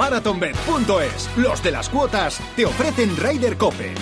[0.00, 3.92] Marathonbet.es, los de las cuotas, te ofrecen Ryder Cope.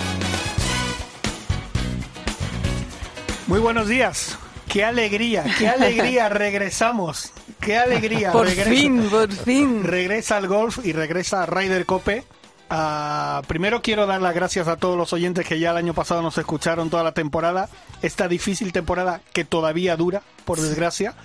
[3.47, 4.39] Muy buenos días.
[4.69, 7.33] Qué alegría, qué alegría, regresamos.
[7.59, 8.31] Qué alegría.
[8.31, 8.69] Por regresa.
[8.69, 9.83] fin, por fin.
[9.83, 12.23] Regresa al golf y regresa a Ryder Cope.
[12.69, 16.21] Ah, primero quiero dar las gracias a todos los oyentes que ya el año pasado
[16.21, 17.67] nos escucharon toda la temporada,
[18.01, 21.15] esta difícil temporada que todavía dura, por desgracia.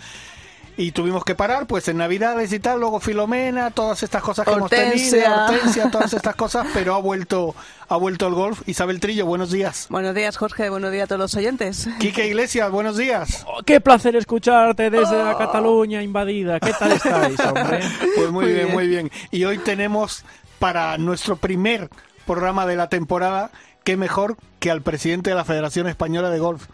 [0.76, 4.52] Y tuvimos que parar, pues en Navidades y tal, luego Filomena, todas estas cosas que
[4.52, 7.54] hemos tenido, Hortensia, todas estas cosas, pero ha vuelto,
[7.88, 8.62] ha vuelto el golf.
[8.66, 9.86] Isabel Trillo, buenos días.
[9.88, 10.70] Buenos días, Jorge.
[10.70, 11.88] Buenos días a todos los oyentes.
[12.00, 13.44] Quique Iglesias, buenos días.
[13.46, 16.58] Oh, qué placer escucharte desde la Cataluña invadida.
[16.58, 17.80] ¿Qué tal estáis, hombre?
[18.16, 18.74] Pues muy, Muy bien, bien.
[18.74, 19.10] muy bien.
[19.30, 20.24] Y hoy tenemos
[20.58, 21.88] para nuestro primer
[22.26, 23.50] programa de la temporada,
[23.84, 26.66] qué mejor que al presidente de la Federación Española de Golf.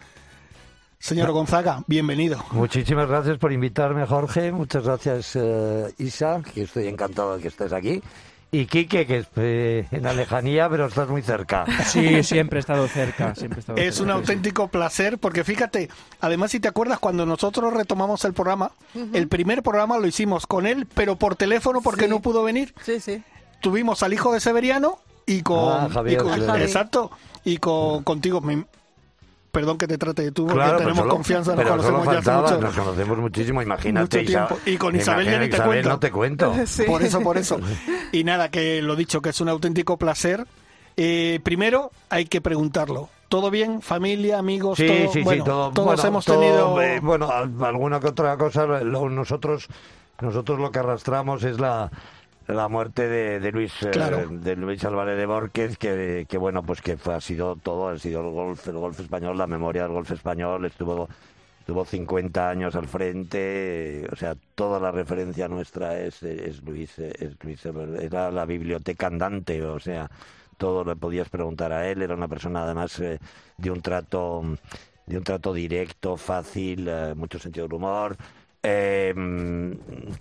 [1.01, 2.37] Señor Gonzaga, bienvenido.
[2.51, 4.51] Muchísimas gracias por invitarme, Jorge.
[4.51, 8.03] Muchas gracias, eh, Isa, que estoy encantado de que estés aquí.
[8.51, 11.65] Y Quique, que es eh, en la lejanía, pero estás muy cerca.
[11.87, 13.33] Sí, siempre he estado cerca.
[13.33, 17.73] Siempre he estado Es un auténtico placer porque fíjate, además si te acuerdas cuando nosotros
[17.73, 18.71] retomamos el programa,
[19.13, 22.09] el primer programa lo hicimos con él, pero por teléfono porque Sí.
[22.11, 22.75] no pudo venir.
[22.83, 23.23] Sí, sí.
[23.61, 26.45] Tuvimos al hijo de Severiano y con, Ah, Javier, y con- sí.
[26.45, 26.61] Javi.
[26.61, 27.09] exacto
[27.45, 28.41] y con contigo.
[29.51, 32.21] Perdón que te trate de tú porque Claro, tenemos solo- confianza, nos conocemos ya hace
[32.21, 32.61] faltaba, mucho.
[32.61, 34.19] nos conocemos muchísimo, imagínate.
[34.19, 34.57] Mucho tiempo.
[34.65, 35.89] Y con Isabel ya imagina, ni te Isabel, cuento.
[35.89, 36.55] no te cuento.
[36.65, 36.83] Sí.
[36.83, 37.59] Por eso, por eso.
[38.13, 40.45] Y nada, que lo dicho, que es un auténtico placer.
[40.97, 43.09] Eh, primero, hay que preguntarlo.
[43.29, 43.81] ¿Todo bien?
[43.81, 44.77] ¿Familia, amigos?
[44.77, 45.11] Sí, todo?
[45.13, 46.81] sí, Bueno, sí, todo, Todos bueno, hemos todo, tenido...
[46.81, 49.67] eh, bueno, al- alguna que otra cosa, lo- nosotros,
[50.21, 51.89] nosotros lo que arrastramos es la,
[52.55, 54.27] la muerte de, de Luis eh, Claro.
[54.29, 57.97] de Luis Álvarez de Borquez, que, que bueno, pues que fue, ha sido todo, ha
[57.97, 61.07] sido el golf, el golf español, la memoria del golf español, estuvo
[61.65, 67.37] Tuvo 50 años al frente, o sea, toda la referencia nuestra es, es Luis, es
[67.43, 67.63] Luis,
[68.01, 70.09] era la biblioteca andante, o sea,
[70.57, 73.19] todo le podías preguntar a él, era una persona además eh,
[73.57, 74.43] de un trato
[75.05, 78.17] de un trato directo, fácil, eh, mucho sentido del humor,
[78.63, 79.13] eh,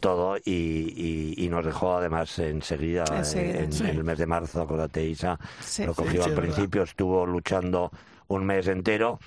[0.00, 3.82] todo y, y- y nos dejó además enseguida, Enseguida, en, sí.
[3.84, 5.84] en el mes de marzo, acuérdate Isa, Sí.
[5.84, 7.90] lo cogió Sí, al principio, estuvo luchando
[8.28, 9.18] un mes entero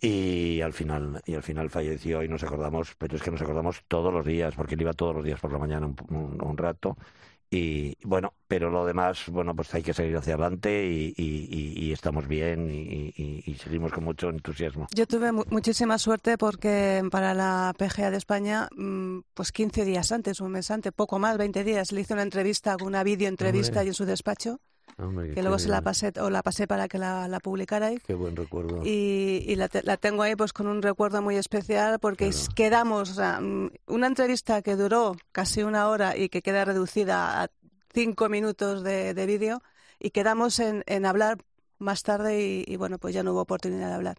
[0.00, 3.82] y al final y al final falleció y nos acordamos pero es que nos acordamos
[3.86, 6.56] todos los días porque él iba todos los días por la mañana un, un- un
[6.56, 6.96] rato
[7.50, 11.84] y bueno pero lo demás bueno pues hay que seguir hacia adelante y, y- y-
[11.86, 16.38] y estamos bien y, y- y seguimos con mucho entusiasmo Yo tuve mu- muchísima suerte
[16.38, 21.18] porque para la PGA de España, mm, pues 15 días antes, un mes antes, poco
[21.18, 23.80] más, 20 días, le hice una entrevista, una video entrevista Hombre.
[23.80, 24.60] ahí en su despacho,
[24.98, 28.00] Hombre, que luego se la pasé, o la pasé para que la, la publicarais.
[28.06, 31.36] qué buen recuerdo Y, y la, te- la tengo ahí pues con un recuerdo muy
[31.36, 32.46] especial porque Claro.
[32.54, 37.42] quedamos, o sea, mm, una entrevista que duró casi una hora y que queda reducida
[37.42, 37.48] a
[37.92, 39.62] cinco minutos de, de vídeo
[39.98, 41.38] y quedamos en, en hablar
[41.78, 44.18] más tarde y, y, bueno, pues ya no hubo oportunidad de hablar.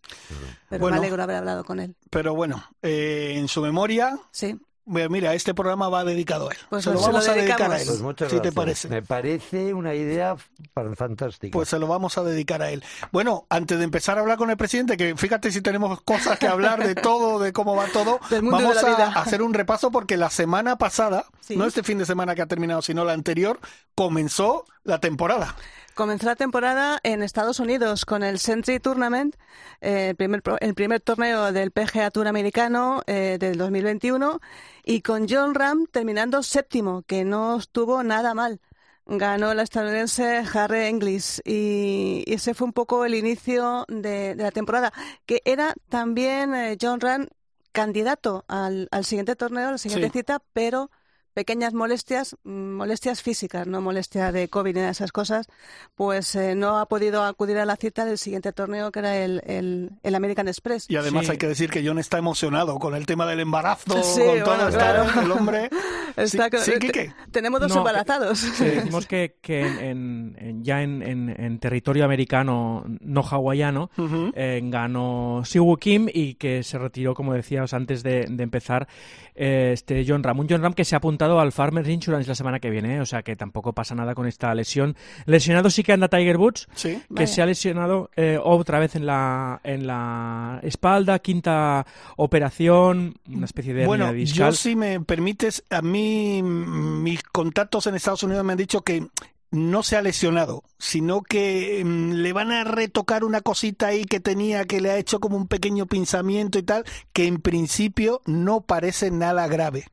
[0.69, 0.95] Pero Bueno.
[0.95, 1.95] me alegro de haber hablado con él.
[2.09, 6.57] Pero bueno, eh, en su memoria, Sí, mira, este programa va dedicado a él.
[6.69, 8.87] Pues se lo se lo vamos a dedicar a él, pues muchas si te parece.
[8.89, 10.35] me parece una idea
[10.73, 12.83] fan- fantástica Pues se lo vamos a dedicar a él.
[13.11, 16.47] Bueno, antes de empezar a hablar con el presidente, que fíjate si tenemos cosas que
[16.47, 19.13] hablar de todo, de cómo va todo, Del mundo y vamos de la a vida.
[19.21, 21.57] hacer un repaso porque la semana pasada, Sí.
[21.57, 23.59] no este fin de semana que ha terminado, sino la anterior,
[23.95, 25.55] comenzó la temporada.
[25.93, 29.35] Comenzó la temporada en Estados Unidos con el Century Tournament,
[29.81, 34.39] eh, el, primer, el primer torneo del PGA Tour americano eh, del 2021,
[34.85, 38.61] y con John Ram terminando séptimo, que no estuvo nada mal.
[39.05, 44.43] Ganó el estadounidense Harry Inglis y, y ese fue un poco el inicio de, de
[44.43, 44.93] la temporada,
[45.25, 47.27] que era también eh, John Ram
[47.73, 50.19] candidato al, al siguiente torneo, a la siguiente Sí.
[50.19, 50.89] cita, pero
[51.33, 55.47] pequeñas molestias, mm, molestias físicas, no molestias de COVID ni de esas cosas,
[55.95, 59.41] pues eh, no ha podido acudir a la cita del siguiente torneo que era el,
[59.45, 60.85] el, el American Express.
[60.89, 61.31] Y además Sí.
[61.33, 64.45] hay que decir que John está emocionado con el tema del embarazo, Sí, con todo
[64.45, 65.21] bueno, esto, claro.
[65.21, 65.69] el hombre.
[66.17, 67.13] Está sí, Quique.
[67.31, 68.39] tenemos dos No, embarazados.
[68.39, 74.31] Sí, decimos que, que en- en- ya en, en- en territorio americano no hawaiano Ujú.
[74.35, 78.89] eh, ganó Siwoo Kim y que se retiró, como decías antes de, de empezar,
[79.35, 80.39] eh, este John Ram.
[80.39, 83.01] Un John Ram que se ha apuntado al Farmers Insurance la semana que viene, ¿eh?
[83.01, 84.95] o sea que tampoco pasa nada con esta lesión.
[85.25, 86.93] Lesionado sí que anda Tiger Woods, Sí.
[86.95, 87.27] que Vaya.
[87.27, 91.85] se ha lesionado eh, otra vez en la, en la espalda, quinta
[92.17, 94.51] operación, una especie de Bueno, discal.
[94.51, 98.81] yo si me permites, a mí mm, mis contactos en Estados Unidos me han dicho
[98.81, 99.07] que
[99.51, 104.19] no se ha lesionado, sino que mm, le van a retocar una cosita ahí que
[104.19, 106.83] tenía, que le ha hecho como un pequeño pinzamiento y tal,
[107.13, 109.85] que en principio no parece nada grave.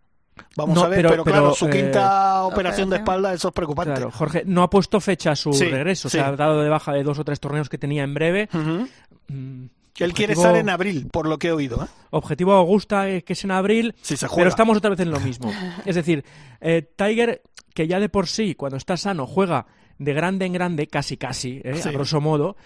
[0.56, 3.49] Vamos No, a ver, pero- pero, pero, claro, su eh, quinta operación de espalda, eso
[3.49, 3.93] es preocupante.
[3.94, 6.19] Claro, Jorge no ha puesto fecha a su Sí, regreso, sí.
[6.19, 8.49] se ha dado de baja de dos o tres torneos que tenía en breve.
[9.29, 9.64] Mm,
[9.99, 11.82] Él quiere estar en abril, por lo que he oído.
[11.85, 11.88] ¿eh?
[12.11, 14.49] Objetivo Augusta, eh, que es en abril, Si se pero juega.
[14.50, 15.50] estamos otra vez en lo mismo.
[15.87, 16.25] Es decir,
[16.61, 17.43] eh, Tiger,
[17.75, 19.67] que ya de por sí, cuando está sano, juega
[19.99, 21.88] de grande en grande, casi casi, eh, Sí.
[21.88, 22.56] a grosso modo,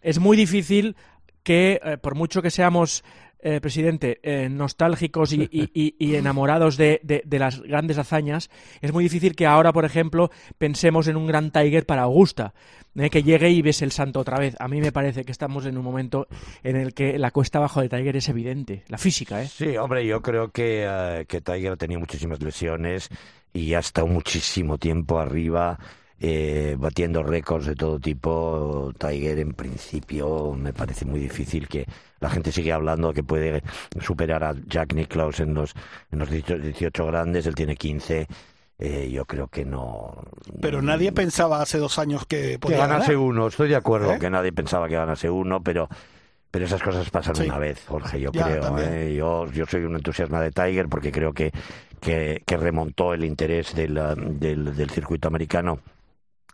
[0.00, 0.96] es muy difícil
[1.42, 3.04] que, eh, por mucho que seamos,
[3.40, 8.50] eh, presidente, eh, nostálgicos y, y- y- y enamorados de, de- de las grandes hazañas,
[8.80, 12.52] es muy difícil que ahora, por ejemplo, pensemos en un gran Tiger para Augusta,
[12.96, 14.56] eh, que llegue y ves el santo otra vez.
[14.58, 16.26] A mí me parece que estamos en un momento
[16.64, 19.46] en el que la cuesta abajo de Tiger es evidente, la física, ¿eh?
[19.46, 23.08] Sí, hombre, yo creo que, eh, Tiger tenía muchísimas lesiones
[23.52, 25.78] y ha estado muchísimo tiempo arriba,
[26.20, 28.92] eh, batiendo récords de todo tipo.
[28.98, 31.86] Tiger, en principio, me parece muy difícil que
[32.20, 33.62] la gente sigue hablando que puede
[34.00, 35.74] superar a Jack Nicklaus en los,
[36.10, 38.26] en los 18 18 grandes, él tiene 15.
[38.80, 40.16] Eh, yo creo que no.
[40.60, 43.26] Pero nadie pensaba hace dos años que que podía ganase ganar.
[43.28, 43.46] uno.
[43.48, 44.18] Estoy de acuerdo ¿Eh?
[44.20, 45.88] que nadie pensaba que ganase uno, pero
[46.50, 47.42] pero esas cosas pasan Sí.
[47.44, 48.20] una vez, Jorge.
[48.20, 48.78] Yo Ya, creo.
[48.78, 49.14] ¿eh?
[49.16, 51.52] Yo yo soy un entusiasta de Tiger porque creo que
[52.00, 53.94] que, que remontó el interés del,
[54.38, 55.80] del, del circuito americano.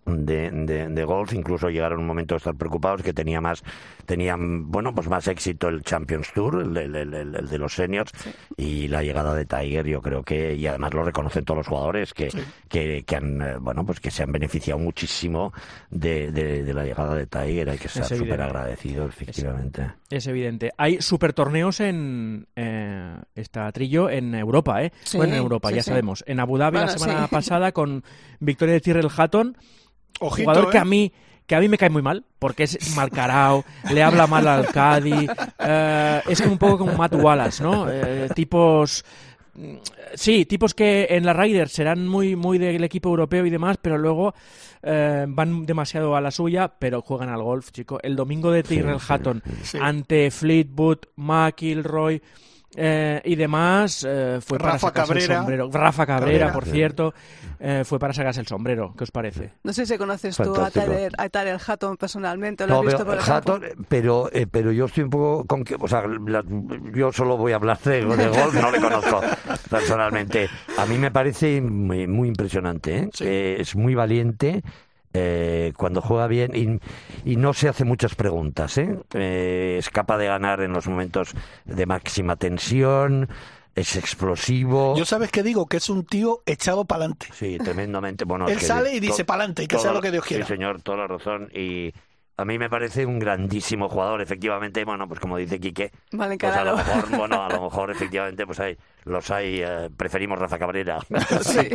[0.07, 3.63] De, de, de golf, incluso llegaron un momento a estar preocupados que tenía más,
[4.05, 7.75] tenían, bueno, pues más éxito el Champions Tour, el, el- el- el- el de los
[7.75, 8.13] seniors,
[8.55, 12.13] y la llegada de Tiger, yo creo que, y además lo reconocen todos los jugadores,
[12.13, 12.29] que,
[12.69, 15.55] que, que han, eh, bueno, pues que se han beneficiado muchísimo
[15.91, 19.91] de, de, de la llegada de Tiger, hay que estar súper agradecidos, efectivamente.
[20.11, 20.73] Es evidente.
[20.77, 24.93] Hay super torneos en eh, esta trillo en Europa, ¿eh?
[25.05, 25.89] Sí, bueno, en Europa, sí, ya sí.
[25.89, 26.23] sabemos.
[26.27, 27.31] En Abu Dhabi la semana sí.
[27.33, 28.05] pasada con
[28.39, 29.57] victoria de Tyrrell Hatton,
[30.21, 30.81] Ojito, jugador que ¿eh?
[30.81, 31.13] a mí
[31.47, 35.31] que a mí me cae muy mal, porque es malcarao, le habla mal al Cádiz,
[35.59, 37.87] eh, es como un poco como Matt Wallace, ¿no?
[37.91, 39.05] Eh, tipos
[39.55, 39.77] mm,
[40.15, 43.99] sí, tipos que en la Ryder serán muy muy del equipo europeo y demás, pero
[43.99, 44.35] luego
[44.83, 47.99] eh, van demasiado a la suya, pero juegan al golf, chico.
[48.03, 49.79] El domingo de Tyrrell Hatton sí.
[49.81, 52.23] ante Fleetwood, McIlroy
[52.77, 55.37] eh, y demás eh, fue para Rafa sacarse el Cabrera.
[55.39, 55.71] sombrero.
[55.73, 56.53] Rafa Cabrera, Cabrera.
[56.53, 57.15] por cierto,
[57.61, 58.95] eh, fue para sacarse el sombrero.
[58.97, 59.53] ¿Qué os parece?
[59.63, 60.87] No sé si conoces tú a Fantástico.
[60.87, 63.33] Tyler, a Tyler Hatton personalmente, lo has No, visto pero, por el.
[63.33, 66.45] Hatton, pero, eh, pero yo estoy un poco con que, o sea, la-
[66.95, 69.21] yo solo voy a hablar de, de golf, no le conozco
[69.71, 70.49] personalmente.
[70.79, 73.09] A mí me parece muy, muy impresionante, ¿eh?
[73.13, 73.25] Sí.
[73.27, 74.63] Eh, es muy valiente.
[75.15, 76.53] Eh, cuando juega bien
[77.25, 78.99] y, y no se hace muchas preguntas, ¿eh?
[79.15, 81.31] Eh, es capaz de ganar en los momentos
[81.65, 83.29] de máxima tensión,
[83.77, 84.97] es explosivo.
[84.97, 87.27] Yo sabes que digo que es un tío echado para adelante.
[87.33, 88.25] Sí, tremendamente.
[88.25, 90.25] Bueno, Él es que sale y dice pa'lante, y que todo- sea lo que Dios
[90.25, 90.45] quiera.
[90.47, 91.49] Sí, señor, toda la razón.
[91.55, 91.93] Y
[92.37, 94.85] a mí me parece un grandísimo jugador, efectivamente.
[94.85, 98.45] Bueno, pues como dice Quique, Mal pues a lo mejor, bueno, a lo mejor efectivamente,
[98.47, 100.99] pues hay, los hay, eh, preferimos Rafa Cabrera.
[101.43, 101.69] Sí.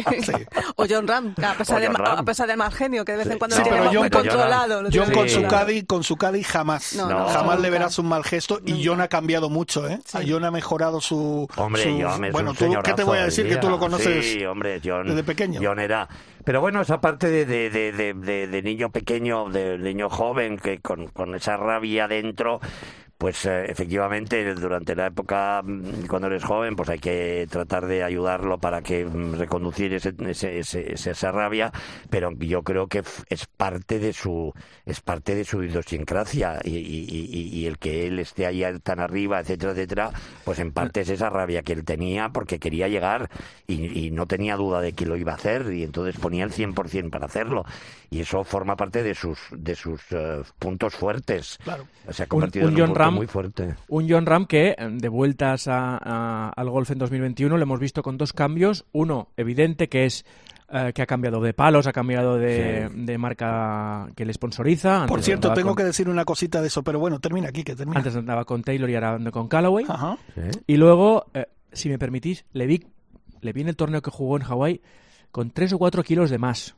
[0.76, 2.18] O John Ram, a pesar, de, Ram.
[2.20, 3.40] a pesar de mal genio, que de vez en Sí.
[3.40, 4.82] cuando Sí, lo muy John con- controlado.
[4.84, 5.44] lo John con su.
[5.48, 6.96] Cádiz, con su Cádiz jamás.
[6.96, 10.00] No, no, jamás le verás un mal gesto y John ha cambiado mucho, ¿eh?
[10.14, 11.48] A John ha mejorado su...
[11.56, 13.48] Hombre, su- John es bueno, un tú, ¿qué te voy a decir?
[13.48, 15.60] Que tú lo conoces Sí, hombre, John, desde pequeño.
[15.64, 16.08] John era...
[16.50, 21.06] Pero bueno, esa parte de, de, de, de, niño pequeño, de niño joven, que con,
[21.06, 22.60] con esa rabia dentro,
[23.20, 28.02] pues eh, efectivamente durante la época mm, cuando eres joven, pues hay que tratar de
[28.02, 31.70] ayudarlo para que mm, reconducir ese, ese, ese- ese- esa rabia,
[32.10, 34.54] pero yo creo que es parte de su
[34.86, 39.00] es parte de su idiosincrasia y, y- y- y el que él esté ahí tan
[39.02, 40.12] arriba, etcétera, etcétera,
[40.46, 43.30] pues en parte es esa rabia que él tenía porque quería llegar
[43.68, 46.52] y, y no tenía duda de que lo iba a hacer y entonces ponía el
[46.54, 47.66] 100% para hacerlo
[48.10, 51.58] y eso forma parte de sus de sus eh, puntos fuertes.
[51.64, 51.86] Claro.
[52.12, 53.76] Se ha convertido un en un John Ram muy fuerte.
[53.88, 57.80] Un John Ram que, eh, de vueltas a- a- al golf en 2021, lo hemos
[57.80, 58.86] visto con dos cambios.
[58.92, 60.26] Uno, evidente, que es
[60.72, 65.08] eh, que ha cambiado de palos, ha cambiado de, de marca que le sponsoriza.
[65.08, 67.76] Por cierto, tengo con- que decir una cosita de eso, pero bueno, termina aquí, que
[67.76, 67.98] termina.
[68.00, 69.86] Antes andaba con Taylor y ahora ando con Callaway.
[69.90, 70.18] Ajá.
[70.68, 72.84] Y luego, eh, si me permitís, le vi,
[73.42, 74.82] le vi en el torneo que jugó en Hawái
[75.32, 76.76] con tres o cuatro kilos de más.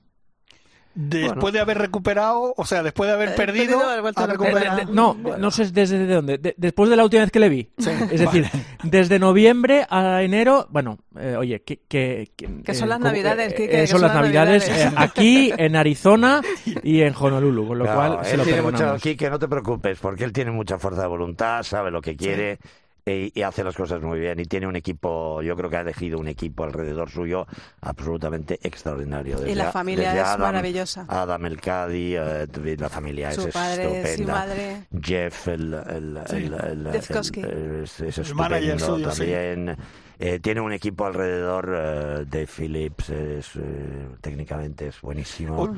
[0.93, 1.51] Después Bueno.
[1.51, 4.37] de haber recuperado, o sea, después de haber Eh, perdido, perdido.
[4.37, 6.37] De- de- no, no sé desde de dónde.
[6.37, 7.69] De- después de la última vez que le vi.
[7.77, 8.45] es decir,
[8.83, 10.67] desde noviembre a enero.
[10.69, 12.27] Bueno, eh, oye, que, que,
[12.65, 14.93] Que son las como- navidades, eh, Quique, eh, que son son las las navidades, navidades.
[14.93, 16.41] eh, aquí, en Arizona
[16.83, 17.67] y en Honolulu.
[17.67, 18.95] Con lo Claro, cual, se él lo tiene mucho.
[19.01, 22.59] Quique, no te preocupes, porque él tiene mucha fuerza de voluntad, sabe lo que quiere
[23.05, 24.39] y, y hace las cosas muy bien.
[24.39, 27.47] Y tiene un equipo, yo creo que ha elegido un equipo alrededor suyo
[27.81, 29.37] absolutamente extraordinario.
[29.37, 31.05] Y Desde la a- familia es Adam- maravillosa.
[31.07, 34.33] Adam el Cadi, eh, la familia Su es padre, su estupenda.
[34.33, 34.87] madre.
[35.01, 39.19] Jeff, el, el, el, el- Jeff el- es, es estupendo suyo, sí.
[39.19, 39.77] también.
[40.19, 45.73] Eh, tiene un equipo alrededor eh, de Phillips, es, eh, técnicamente es buenísimo.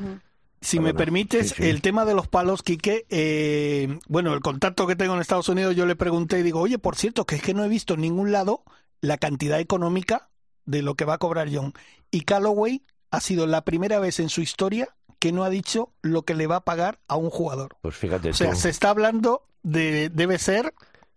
[0.64, 1.70] Si me permites, Sí, sí.
[1.70, 5.76] el tema de los palos, Quique, eh, bueno, el contacto que tengo en Estados Unidos,
[5.76, 8.02] yo le pregunté y digo, oye, por cierto, que es que no he visto en
[8.02, 8.64] ningún lado
[9.02, 10.30] la cantidad económica
[10.66, 11.74] de lo que va a cobrar John.
[12.12, 14.88] Y Callaway ha sido la primera vez en su historia
[15.20, 17.76] que no ha dicho lo que le va a pagar a un jugador.
[17.82, 18.56] Pues fíjate O sea, tú.
[18.58, 20.74] se está hablando de, debe ser,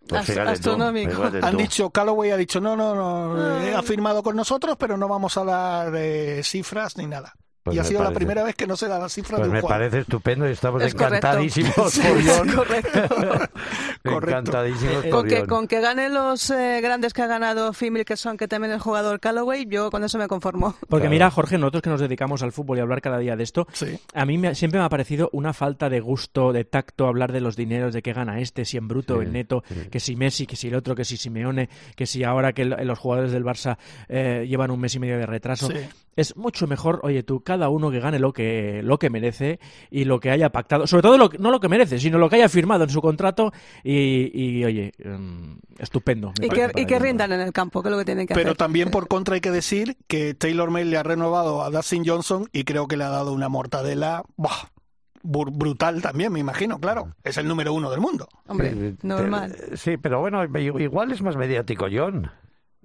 [0.08, 1.10] Pues astronómico.
[1.12, 1.58] fíjate han tú.
[1.58, 5.36] dicho, Callaway ha dicho, no, no, no, eh, ha firmado con nosotros, pero no vamos
[5.36, 7.34] a dar eh, cifras ni nada.
[7.66, 9.56] Pues y ha sido la primera vez que no se da la cifra Pues de
[9.56, 12.90] un me parece estupendo y estamos Es encantadísimos por correcto.
[14.04, 14.28] Correcto.
[14.28, 17.90] Encantadísimos Eh, por Con que, con que gane los eh, grandes que ha ganado Phil
[17.90, 20.76] Mickelson, que también es jugador Callaway, yo con eso me conformo.
[20.88, 21.10] Porque Claro.
[21.10, 23.66] mira, Jorge, nosotros que nos dedicamos al fútbol y a hablar cada día de esto,
[23.72, 23.98] Sí.
[24.14, 27.40] a mí me- siempre me ha parecido una falta de gusto, de tacto, hablar de
[27.40, 29.88] los dineros, de qué gana este, si en bruto o Sí, en neto, sí.
[29.90, 32.76] que si Messi, que si el otro, que si Simeone, que si ahora que el-
[32.86, 33.76] los jugadores del Barça
[34.08, 35.68] eh, llevan un mes y medio de retraso.
[36.16, 40.04] Es mucho mejor, oye tú, cada uno que gane lo que, lo que merece y
[40.04, 42.36] lo que haya pactado, sobre todo lo que- no lo que merece, sino lo que
[42.36, 43.52] haya firmado en su contrato
[43.84, 46.32] y, y, oye, em, estupendo.
[46.40, 48.48] Y que, y que rindan en el campo, que es lo que tienen que Pero
[48.50, 48.56] hacer.
[48.56, 52.48] también por contra hay que decir que Taylor May le ha renovado a Dustin Johnson
[52.52, 54.24] y creo que le ha dado una mortadela
[55.22, 57.14] brutal también, me imagino, claro.
[57.24, 58.28] Es el número uno del mundo.
[58.46, 59.54] Hombre, Sí, normal.
[59.58, 60.44] pero- Sí, pero bueno,
[60.78, 62.30] igual es más mediático John.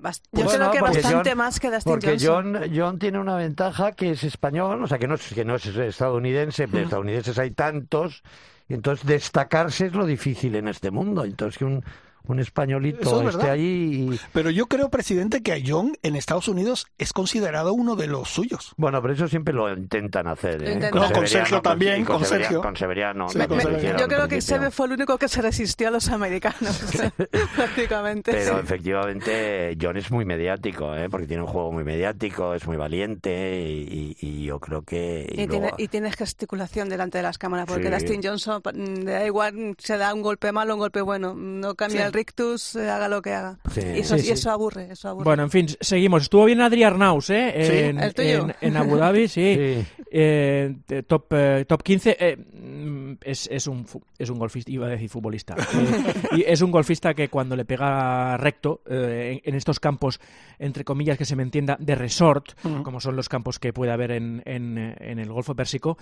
[0.02, 2.56] Bast- Yo Pues creo no, que bastante John- más que Dustin Porque Johnson.
[2.60, 5.56] John, John tiene una ventaja que es español, o sea, que no es, que no
[5.56, 8.24] es estadounidense, pero estadounidenses hay tantos,
[8.70, 11.24] entonces destacarse es lo difícil en este mundo.
[11.26, 11.84] Entonces que un,
[12.32, 14.20] un españolito es esté y...
[14.34, 18.30] Pero yo creo, presidente, que a John en Estados Unidos es considerado uno de los
[18.30, 18.74] suyos.
[18.78, 20.62] Bueno, pero eso siempre lo intentan hacer.
[20.62, 20.74] Lo ¿eh?
[20.74, 21.02] intentan.
[21.02, 22.62] No, con Sergio también, con Sergio.
[22.62, 23.30] Con Severiano.
[23.30, 24.42] Sí, con Yo creo que.
[24.42, 26.82] Seve fue el único que se resistió a los americanos,
[27.56, 28.32] prácticamente.
[28.32, 28.60] Pero sí.
[28.64, 31.10] efectivamente John es muy mediático, ¿eh?
[31.10, 35.28] porque tiene un juego muy mediático, es muy valiente y, yo creo que...
[35.30, 37.92] y Y, luego- tiene, y tiene gesticulación delante de las cámaras, porque Sí.
[37.92, 41.76] Dustin Johnson mm, da igual, se da un golpe malo o un golpe bueno, no
[41.76, 42.06] cambia Sí.
[42.08, 43.58] el rictus, eh, haga lo que haga.
[43.72, 43.82] Sí.
[43.82, 44.32] Y, eso, Sí, y sí.
[44.34, 45.24] eso aburre, eso aburre.
[45.26, 46.24] Bueno, en fin, seguimos.
[46.24, 47.54] Estuvo bien Adri Arnaus, ¿eh?
[47.66, 48.46] Sí, en, el tuyo.
[48.46, 49.42] en- en Abu Dhabi, sí.
[49.82, 49.86] Sí.
[50.14, 50.76] Eh,
[51.08, 52.18] top, eh, top 15.
[52.20, 53.86] eh, mm, es, es, un,
[54.20, 55.56] es un golfista, iba a decir futbolista.
[55.72, 60.20] Eh, y es un golfista que cuando le pega recto eh, en, en estos campos,
[60.60, 62.52] entre comillas, que se me entienda, de resort,
[62.84, 65.98] como son los campos que puede haber en, en, en el Golfo Pérsico,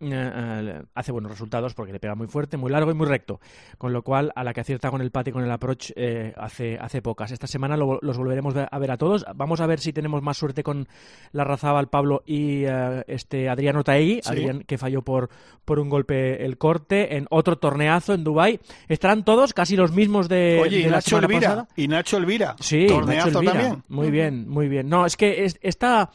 [0.00, 3.40] eh, eh, hace buenos resultados porque le pega muy fuerte, muy largo y muy recto.
[3.78, 6.32] Con lo cual, a la que acierta con el pat y con el approach, eh,
[6.36, 7.30] hace, hace pocas.
[7.30, 9.24] Esta semana lo- los volveremos a ver a todos.
[9.36, 10.88] Vamos a ver si tenemos más suerte con
[11.32, 14.28] la Razábal, Pablo y eh, este Adriano Taegui, Sí.
[14.30, 15.28] Adrián que falló por,
[15.64, 20.28] por un golpe el corte, en otro torneazo en Dubai Estarán todos casi los mismos
[20.28, 21.40] de, Oye, de y la Nacho semana Elvira.
[21.48, 21.68] pasada.
[21.76, 22.56] Y Nacho Elvira.
[22.60, 23.52] Sí, Torneazo Nacho Elvira.
[23.52, 23.84] también.
[23.88, 24.88] Muy bien, muy bien.
[24.88, 26.10] No, es que es- esta,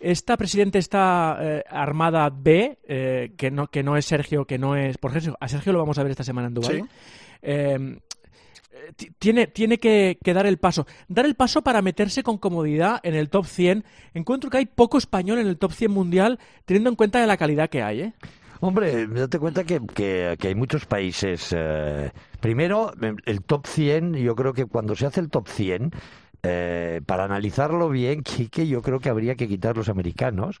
[0.00, 4.76] esta presidente, esta eh, Armada B, eh, que, no, que no es Sergio, que no
[4.76, 4.96] es...
[4.98, 6.76] Por ejemplo, a Sergio lo vamos a ver esta semana en Dubái.
[6.80, 6.84] Sí.
[7.42, 7.98] Eh,
[9.18, 10.86] tiene, tiene que, dar el paso.
[11.08, 13.84] Dar el paso para meterse con comodidad en el top 100.
[14.14, 17.36] Encuentro que hay poco español en el top 100 mundial, teniendo en cuenta de la
[17.36, 18.00] calidad que hay.
[18.00, 18.12] ¿eh?
[18.60, 21.54] Hombre, date cuenta que, que- que hay muchos países.
[21.56, 22.92] eh, primero,
[23.24, 25.90] el top 100, yo creo que cuando se hace el top 100,
[26.42, 30.58] eh, para analizarlo bien, Quique, yo creo que habría que quitar los americanos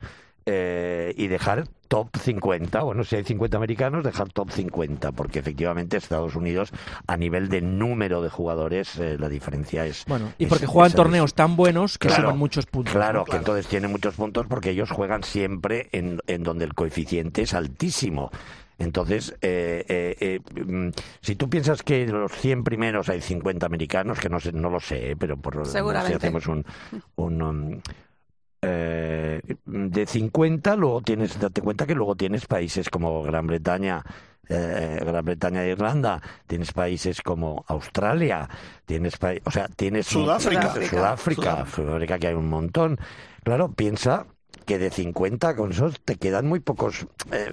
[0.50, 2.80] eh, y dejar top 50.
[2.82, 6.70] Bueno, si hay 50 americanos, dejar top 50, porque efectivamente Estados Unidos,
[7.06, 10.04] a nivel de número de jugadores, eh, la diferencia es.
[10.06, 12.94] Bueno, y es- porque juegan es torneos tan buenos que Claro, suman muchos puntos.
[12.94, 13.24] Claro, ¿no?
[13.26, 17.52] que entonces tiene muchos puntos porque ellos juegan siempre en, en donde el coeficiente es
[17.54, 18.30] altísimo.
[18.80, 20.90] Entonces, eh, eh, eh, mm,
[21.20, 24.70] si tú piensas que en los 100 primeros hay 50 americanos, que no sé, no
[24.70, 26.14] lo sé, eh, pero por si Seguramente.
[26.16, 26.64] hacemos un,
[27.16, 27.80] un, um,
[28.62, 34.04] eh, de 50, luego tienes, date cuenta que luego tienes países como Gran Bretaña,
[34.48, 38.48] eh, Gran Bretaña e Irlanda, tienes países como Australia,
[38.86, 40.62] tienes o sea, tienes Sudáfrica.
[40.62, 42.98] Sudáfrica, Sudáfrica, Sudáfrica, que hay un montón.
[43.44, 44.26] Claro, piensa
[44.68, 47.50] que de 50 con esos te quedan muy pocos eh,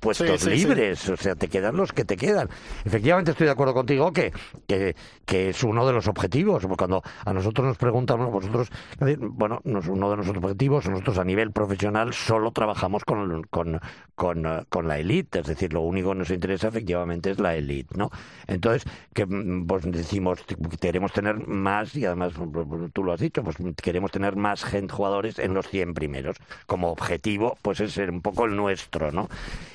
[0.00, 2.48] puestos Sí, sí, libres, o sea, te quedan los que te quedan.
[2.84, 4.32] Efectivamente estoy de acuerdo contigo que,
[4.66, 6.66] que, que es uno de los objetivos.
[6.76, 8.70] Cuando a nosotros nos preguntan, bueno, vosotros,
[9.20, 13.80] bueno, uno de nuestros objetivos, nosotros a nivel profesional solo trabajamos con, con,
[14.16, 17.96] con, con la élite, es decir, lo único que nos interesa efectivamente es la élite,
[17.96, 18.10] ¿no?
[18.48, 18.82] Entonces,
[19.14, 19.28] que
[19.64, 23.56] pues decimos, que queremos tener más, y además pues, pues, tú lo has dicho, pues
[23.80, 26.36] queremos tener más gente, jugadores en los 100 primeros.
[26.66, 29.28] Como objetivo, pues es un poco el nuestro, ¿no?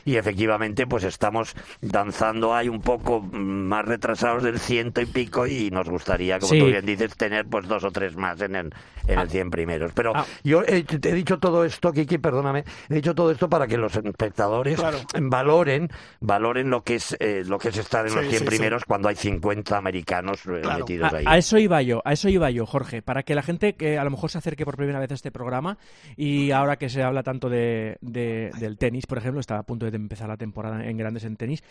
[0.06, 5.70] Y efectivamente, pues estamos danzando ahí un poco más retrasados del ciento y pico y
[5.72, 6.60] nos gustaría, como Sí.
[6.60, 8.74] tú bien dices, tener pues dos o tres más en el,
[9.08, 9.92] en el 100 primeros.
[9.94, 10.25] Pero Ah.
[10.44, 13.77] yo he, te he dicho todo esto, Kiki, perdóname, he dicho todo esto para que
[13.77, 15.00] los espectadores Claro.
[15.22, 15.89] valoren
[16.20, 18.50] valoren lo que es eh, lo que es estar en los Sí, 100 sí, sí.
[18.50, 20.80] primeros cuando hay 50 americanos eh, Claro.
[20.80, 21.25] metidos A, ahí.
[21.27, 24.03] a eso iba yo, a eso iba yo, Jorge, para que la gente que a
[24.03, 25.77] lo mejor se acerque por primera vez a este programa
[26.15, 29.89] y ahora que se habla tanto de, de- del tenis, por ejemplo, está a punto
[29.89, 31.63] de empezar la temporada en grandes en tenis,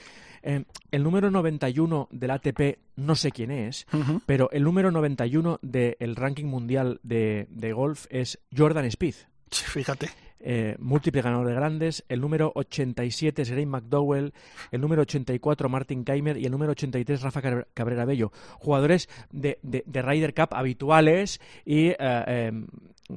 [0.43, 3.87] eh, el número 91 del ATP, no sé quién es,
[4.27, 9.27] pero el número 91 del ranking mundial de, de golf es Jordan Spieth.
[9.51, 10.09] Sí, Fíjate.
[10.41, 14.33] eh, múltiple ganador de grandes, el número 87 es Graham McDowell,
[14.71, 18.33] el número 84 Martin Keimer y el número 83 Rafa Cab- Cabrera Bello.
[18.59, 22.53] Jugadores de, de, de Ryder Cup habituales y eh, eh,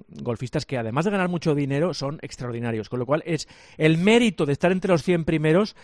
[0.10, 3.48] golfistas que además de ganar mucho dinero son extraordinarios, con lo cual es
[3.78, 5.76] el mérito de estar entre los 100 primeros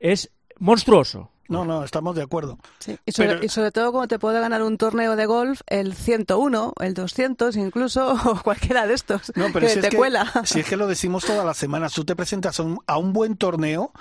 [0.00, 1.30] es monstruoso.
[1.48, 2.58] No, no, estamos de acuerdo.
[2.80, 5.60] Sí, Y, sobre, Pero- y sobre todo como te puede ganar un torneo de golf
[5.68, 9.90] el 101, el 200 incluso, o cualquiera de estos, No, pero que si te es
[9.90, 10.32] que, cuela.
[10.44, 13.12] si es que lo decimos todas las semanas, tú te presentas a un, a un
[13.12, 13.92] buen torneo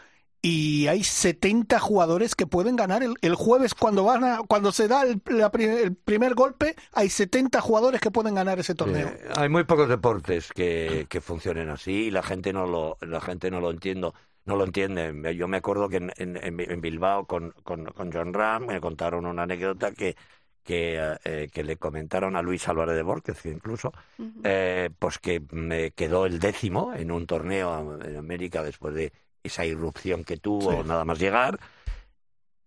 [0.41, 3.73] y hay 70 jugadores que pueden ganar el, el jueves.
[3.73, 8.11] Cuando van a, cuando se da el, la el primer golpe, hay 70 jugadores que
[8.11, 9.11] pueden ganar ese torneo.
[9.35, 13.49] Hay muy pocos deportes que, que funcionen así y la gente no lo la gente
[13.49, 14.13] no lo entiendo
[14.45, 15.35] no lo entiende.
[15.35, 19.25] Yo me acuerdo que en, en, en Bilbao con, con, con John Ram me contaron
[19.25, 20.15] una anécdota que
[20.65, 23.93] que, eh, eh, que le comentaron a Luis Álvarez de Borges incluso
[24.43, 29.13] eh, pues que me quedó el décimo en un torneo en América después de
[29.45, 30.87] esa irrupción que tuvo Sí.
[30.87, 31.59] nada más llegar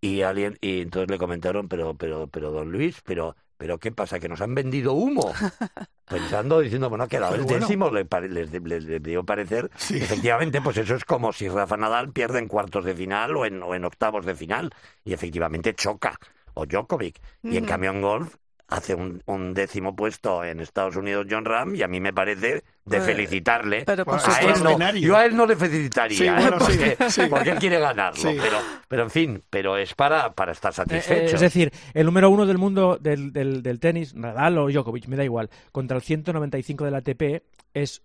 [0.00, 4.20] y alguien y entonces le comentaron pero pero pero don Luis pero pero qué pasa
[4.20, 5.32] que nos han vendido humo
[6.08, 7.66] pensando diciendo bueno ha quedado Pero el bueno.
[7.66, 8.06] décimo les,
[8.52, 9.96] les- les dio parecer Sí.
[9.96, 13.62] efectivamente pues eso es como si Rafa Nadal pierde en cuartos de final o en,
[13.62, 14.70] o en octavos de final
[15.04, 16.18] y efectivamente choca
[16.54, 18.36] o Djokovic y en cambio en golf
[18.68, 22.64] hace un, un décimo puesto en Estados Unidos John Ram y a mí me parece
[22.84, 26.32] de felicitarle pero a él no, yo a él no le felicitaría Sí, ¿eh?
[26.34, 27.22] bueno, porque, sí.
[27.30, 28.36] porque él quiere ganarlo Sí.
[28.40, 32.06] pero pero en fin pero es para para estar Eh, satisfecho eh, es decir, el
[32.06, 35.96] número uno del mundo del, del, del tenis, Nadal o Djokovic, me da igual, contra
[35.96, 37.42] el 195 del ATP
[37.74, 38.02] es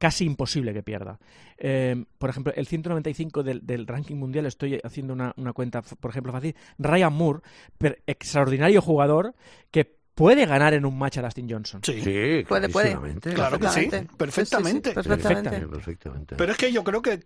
[0.00, 1.20] casi imposible que pierda.
[1.58, 6.10] Eh, por ejemplo, el 195 del, del ranking mundial, estoy haciendo una, una cuenta, por
[6.10, 7.40] ejemplo, fácil, Ryan Moore,
[7.78, 9.34] per- extraordinario jugador
[9.70, 11.80] que puede ganar en un match a Dustin Johnson.
[11.84, 12.92] Sí, sí Puede, puede.
[13.20, 14.08] claro que sí, Perfectamente.
[14.16, 14.90] perfectamente.
[14.90, 15.50] Sí, sí, sí, perfectamente.
[15.50, 16.36] Perfectamente, perfectamente.
[16.36, 17.20] Pero es que yo creo que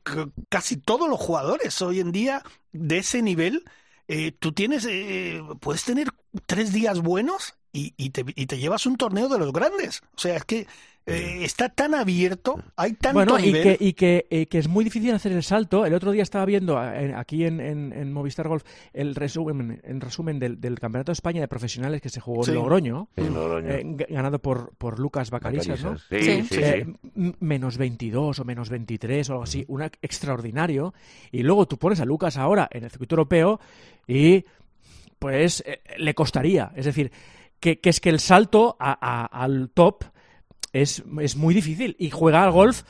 [0.48, 3.64] casi todos los jugadores hoy en día de ese nivel,
[4.08, 6.08] eh, tú tienes, eh, puedes tener
[6.46, 10.02] tres días buenos y, y te, y te llevas un torneo de los grandes.
[10.16, 10.66] O sea, es que
[11.06, 13.62] eh, está tan abierto, hay tanto Bueno, y nivel.
[13.62, 15.84] que, y que, eh, que es muy difícil hacer el salto.
[15.84, 18.62] El otro día estaba viendo eh, aquí en, en- en Movistar Golf
[18.94, 22.50] el resumen, en resumen del, del Campeonato de España de Profesionales que se jugó Sí.
[22.52, 23.68] en Logroño, Sí, Logroño.
[23.70, 25.98] eh, ganado por, por Lucas Bacarisas, ¿no?
[25.98, 26.42] Sí, Sí.
[26.42, 26.60] sí, sí.
[26.62, 26.86] Eh,
[27.40, 30.94] menos 22 o menos 23 o algo así, una extraordinario.
[31.30, 33.60] Y luego tú pones a Lucas ahora en el circuito europeo
[34.06, 34.44] y
[35.18, 36.72] pues eh, le costaría.
[36.76, 37.12] Es decir,
[37.60, 40.04] que, que es que el salto a- a- al top
[40.74, 42.82] es, es muy difícil y juega al golf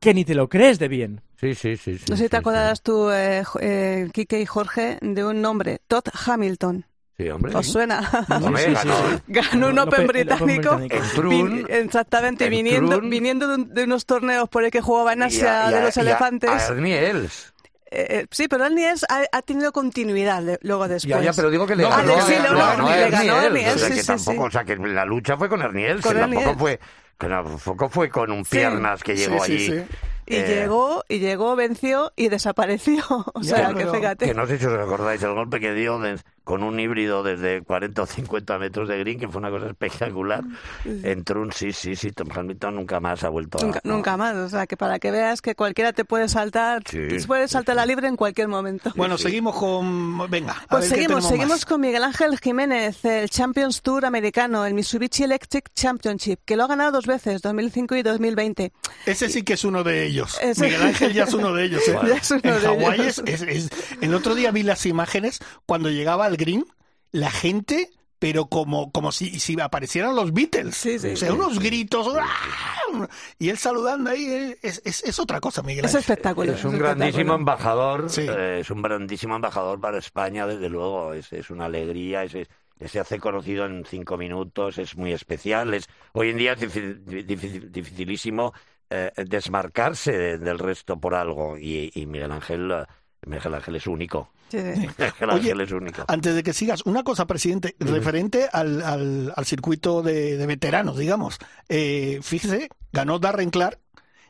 [0.00, 1.20] que ni te lo crees de bien.
[1.38, 4.46] Sí, sí, sí, sí, No sé si te sí, acordarás tú, eh, eh, Quique y
[4.46, 6.86] Jorge, de un nombre, Todd Hamilton.
[7.18, 7.54] Sí, Sí, hombre.
[7.56, 8.02] ¿Os suena?
[8.02, 8.32] Sí,
[8.66, 8.88] sí, sí,
[9.28, 9.66] ganó.
[9.66, 9.72] sí.
[9.72, 10.78] Un Open británico.
[11.14, 11.64] Trun.
[11.64, 13.08] Vin- exactamente, en viniendo, Trun.
[13.08, 15.72] viniendo de, un- de unos torneos por el que jugaba en Y a- Asia y
[15.72, 16.50] a- de los y a- elefantes.
[16.50, 17.54] A Ernie Els.
[17.88, 21.08] Eh, eh, sí, pero Els ha, ha tenido continuidad de- luego después.
[21.08, 23.34] Ya, ya, pero digo que le No, ganó, ah, sí, no, no, ganó le ganó
[23.36, 23.76] a Ernie Ernie Els.
[23.76, 24.48] O sea, Els, que sí, sí, tampoco, sí.
[24.48, 26.80] o sea, que la lucha fue con Ernie Els, Con que Ernie tampoco fue,
[27.18, 29.66] que tampoco fue con un piernas que llegó allí.
[29.66, 29.84] sí.
[30.28, 33.04] Y Eh, llegó, y llegó, venció y desapareció.
[33.34, 34.26] O Ya, sea, que fíjate.
[34.26, 37.60] Que no sé si os acordáis el golpe que dio de- con un híbrido desde
[37.62, 40.44] 40 o 50 metros de green, que fue una cosa espectacular.
[40.84, 43.88] Entró un sí, sí, sí, Tom Hamilton nunca más ha vuelto Nunca, a...
[43.88, 47.08] nunca más, o sea, que para que veas que cualquiera te puede saltar, Sí.
[47.08, 48.92] te puede saltar la libre en cualquier momento.
[48.94, 50.30] Bueno, seguimos con...
[50.30, 51.64] Venga, a Pues ver qué seguimos, tenemos seguimos más.
[51.66, 56.68] con Miguel Ángel Jiménez, el Champions Tour americano, el Mitsubishi Electric Championship, que lo ha
[56.68, 58.72] ganado dos veces, 2005 y 2020.
[59.04, 60.38] Ese sí que es uno de ellos.
[60.40, 61.82] Ese- Miguel Ángel ya es uno de ellos.
[61.88, 61.96] ¿eh?
[62.06, 63.22] Ya es uno en de Hawái ellos.
[63.26, 66.64] es, es- es- El otro día vi las imágenes cuando llegaba al green,
[67.12, 70.74] la gente, pero como, como si, si aparecieran los Beatles.
[70.76, 71.58] Sí, sí, o sea, sí, unos sí.
[71.60, 72.14] gritos.
[72.18, 73.08] ¡ah!
[73.38, 74.24] Y él saludando ahí.
[74.26, 76.54] eh, Es, es- es otra cosa, Miguel Es espectacular.
[76.54, 76.96] Es un espectacular.
[76.98, 78.26] grandísimo embajador, Sí.
[78.28, 82.48] eh, es un grandísimo embajador para España, desde luego, es, es una alegría, es, es-
[82.90, 87.04] se hace conocido en cinco minutos, es muy especial, es, hoy en día es difícil-
[87.26, 88.52] difícil- dificilísimo
[88.90, 92.84] eh, desmarcarse de- del resto por algo, y, y Miguel Ángel, eh,
[93.26, 94.88] Miguel Ángel es único, Sí, sí.
[94.98, 96.04] Miguel Oye, Ángel es único.
[96.08, 100.98] Antes de que sigas, una cosa, presidente, referente al, al, al circuito de, de veteranos,
[100.98, 101.38] digamos.
[101.68, 103.80] Eh, fíjese, ganó Darren Clark,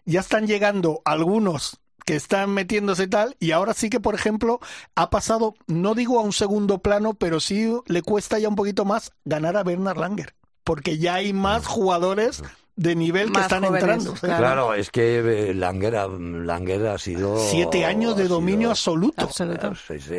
[0.05, 4.61] ya están llegando algunos que están metiéndose tal, y ahora sí que, por ejemplo,
[4.94, 8.85] ha pasado, no digo a un segundo plano, pero sí le cuesta ya un poquito
[8.85, 12.44] más ganar a Bernard Langer, porque ya hay más jugadores
[12.76, 14.12] de nivel que están jóvenes, entrando.
[14.14, 14.20] ¿sí?
[14.20, 14.38] claro.
[14.38, 17.38] Claro, es que eh, Langer ha, Langer ha sido...
[17.38, 19.24] Siete años de dominio sido- absoluto.
[19.24, 19.74] Absoluto.
[19.74, 20.14] Sí, sí.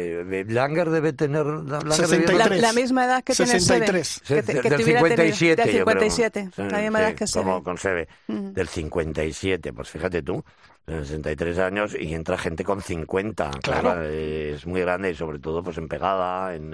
[0.47, 1.45] Langer debe tener...
[1.45, 2.37] Langer 63.
[2.37, 4.21] La, debe- la misma edad que tiene 63.
[4.23, 6.01] Seve, que, te- que del tuviera tenido- 57, del yo creo.
[6.01, 7.45] 57, Sí, la misma edad que Seve.
[7.45, 8.07] Como con Seve.
[8.27, 8.53] Ujú.
[8.53, 10.43] Del 57, pues fíjate tú,
[10.87, 13.51] de 63 años y entra gente con 50.
[13.61, 14.01] Claro.
[14.03, 16.73] eh, es muy grande y sobre todo pues en pegada, en...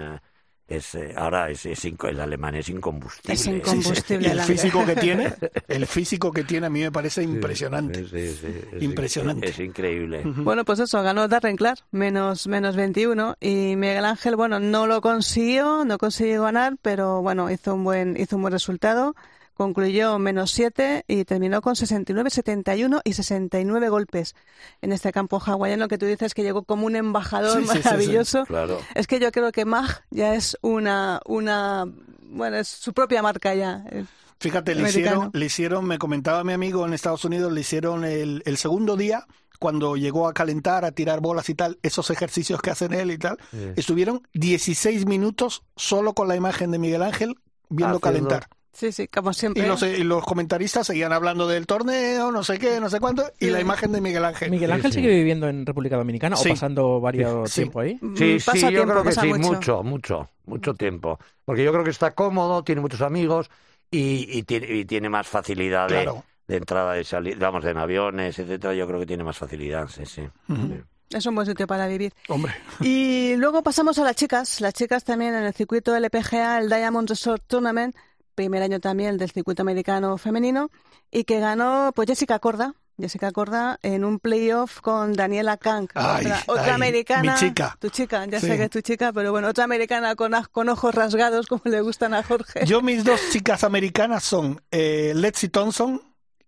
[0.67, 3.34] es, eh, ahora es, es inco- el alemán es incombustible.
[3.34, 4.28] Es incombustible.
[4.28, 5.34] Y el físico que tiene,
[5.67, 8.08] el físico que tiene a mí me parece impresionante.
[8.08, 9.49] Sí, sí, sí, es Impresionante.
[9.49, 10.21] Es, increíble.
[10.26, 15.02] Bueno, pues eso, ganó Darren Clark, menos, menos 21, y Miguel Ángel, bueno, no lo
[15.02, 19.15] consiguió, no consiguió ganar, pero bueno, hizo un buen, hizo un buen resultado,
[19.53, 24.35] concluyó menos 7 y terminó con 69, 71 y 69 golpes
[24.81, 27.77] en este campo hawaiano que tú dices que llegó como un embajador Sí, sí, sí,
[27.77, 27.83] sí.
[27.85, 28.45] maravilloso.
[28.45, 28.79] Claro.
[28.95, 31.85] Es que yo creo que Mag ya es una, una,
[32.29, 33.83] bueno, es su propia marca ya.
[33.91, 34.05] eh.
[34.39, 38.43] Fíjate, le hicieron, le hicieron, me comentaba mi amigo en Estados Unidos, le hicieron el,
[38.45, 39.25] el segundo día,
[39.57, 43.17] cuando llegó a calentar, a tirar bolas y tal, esos ejercicios que hacen él y
[43.17, 43.37] tal,
[43.77, 47.35] estuvieron 16 minutos solo con la imagen de Miguel Ángel
[47.69, 48.49] viendo Haciendo- calentar.
[48.73, 49.67] Sí, sí, como Y siempre.
[49.67, 53.47] los, y los comentaristas seguían hablando del torneo, no sé qué, no sé cuánto, y
[53.51, 54.49] la imagen de Miguel Ángel.
[54.49, 54.99] ¿Miguel Sí, Ángel sí.
[54.99, 56.49] sigue viviendo en República Dominicana Sí.
[56.49, 57.62] o pasando varios Sí.
[57.62, 57.99] tiempo ahí?
[58.01, 59.43] Mm, Sí, sí, yo tiempo, creo que sí, mucho.
[59.53, 61.19] mucho, mucho, mucho tiempo.
[61.45, 63.51] Porque yo creo que está cómodo, tiene muchos amigos
[63.91, 66.23] y, y tiene, y tiene más facilidad de, Claro.
[66.47, 68.73] de entrada y salida, vamos, en aviones, etcétera.
[68.73, 70.23] Yo creo que tiene más facilidad, sí, sí.
[70.47, 70.81] Sí.
[71.12, 72.12] Es un buen sitio para vivir.
[72.27, 74.62] Hombre, Y luego pasamos a las chicas.
[74.62, 77.95] Las chicas también en el circuito LPGA, el Diamond Resort Tournament,
[78.35, 80.69] primer año también del circuito americano femenino,
[81.11, 82.73] y que ganó pues Jessica Corda.
[82.99, 87.33] Jessica Corda en un playoff con Daniela Kang, Ay, otra, otra ay, americana.
[87.33, 87.75] mi chica.
[87.79, 88.45] Tu chica, ya Sí.
[88.45, 91.81] sé que es tu chica, pero bueno, otra americana con, con ojos rasgados, como le
[91.81, 92.65] gustan a Jorge.
[92.67, 96.01] yo mis dos chicas americanas son eh, Lexi Thompson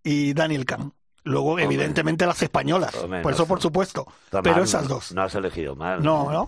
[0.03, 0.93] y Daniel Kahn.
[1.23, 2.93] Luego, evidentemente, las españolas.
[2.93, 3.49] Hombre, por no eso, sé.
[3.49, 4.05] por supuesto.
[4.25, 5.11] Está Pero mal, esas no- dos.
[5.13, 6.03] No has elegido mal.
[6.03, 6.47] No, ¿no?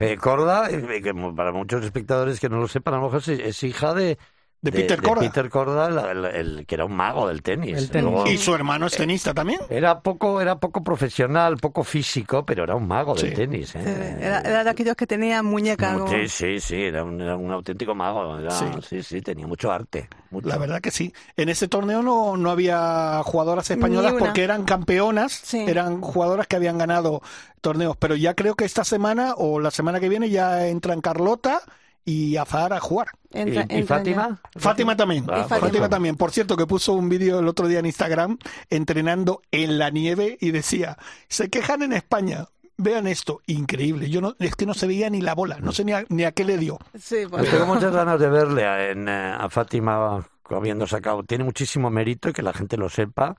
[0.00, 3.28] Eh, Corda, eh, que para muchos espectadores que no lo sepan, a lo mejor es,
[3.28, 4.18] es hija de...
[4.62, 5.22] De Peter Korda.
[5.22, 7.78] Peter Korda, el, el- el que era un mago del tenis.
[7.78, 8.10] El tenis.
[8.12, 9.58] Luego- Y su hermano es tenista también.
[9.70, 13.34] Era poco, era poco profesional, poco físico, pero era un mago del Sí.
[13.34, 13.74] tenis.
[13.74, 14.18] ¿eh?
[14.20, 15.94] Era, era de aquellos que tenían muñeca.
[15.94, 18.38] como- Sí, sí, sí, era un, era un auténtico mago.
[18.38, 18.66] era- Sí.
[18.86, 19.02] sí.
[19.02, 20.08] sí, tenía mucho arte.
[20.30, 20.46] mucho.
[20.48, 21.12] La verdad que sí.
[21.36, 25.64] En ese torneo no, no había jugadoras españolas porque eran campeonas, Sí.
[25.66, 27.22] eran jugadoras que habían ganado
[27.62, 27.96] torneos.
[27.96, 31.62] Pero ya creo que esta semana o la semana que viene ya entran Carlota
[32.10, 33.08] y Azahar a jugar.
[33.32, 33.82] Entra- ¿Y.
[33.84, 34.40] Fátima?
[34.56, 35.24] Fátima también.
[35.28, 35.60] Ah, Fátima.
[35.68, 36.16] Fátima también.
[36.16, 40.36] Por cierto, que puso un vídeo el otro día en Instagram entrenando en la nieve
[40.40, 40.96] y decía,
[41.28, 42.46] se quejan en España.
[42.82, 44.08] Vean esto, increíble.
[44.08, 46.24] Yo no, es que no se veía ni la bola, no sé ni a, ni
[46.24, 46.78] a qué le dio.
[46.98, 47.44] Sí, bueno.
[47.50, 51.22] tengo muchas ganas de verle a, en, eh, a Fátima habiendo sacado.
[51.22, 53.36] Tiene muchísimo mérito y que la gente lo sepa.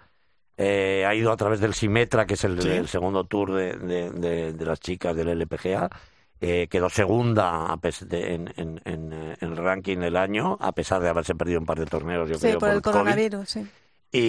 [0.57, 2.69] Eh, ha ido a través del Simetra, que es el, Sí.
[2.69, 5.89] el segundo tour de, de- de- de las chicas del LPGA.
[6.43, 10.57] Eh, quedó segunda a pes- de- en, en- en, eh, en el ranking del año,
[10.59, 12.93] a pesar de haberse perdido un par de torneos, yo Sí, creo, por el COVID.
[12.93, 13.59] coronavirus, sí.
[14.13, 14.19] Y,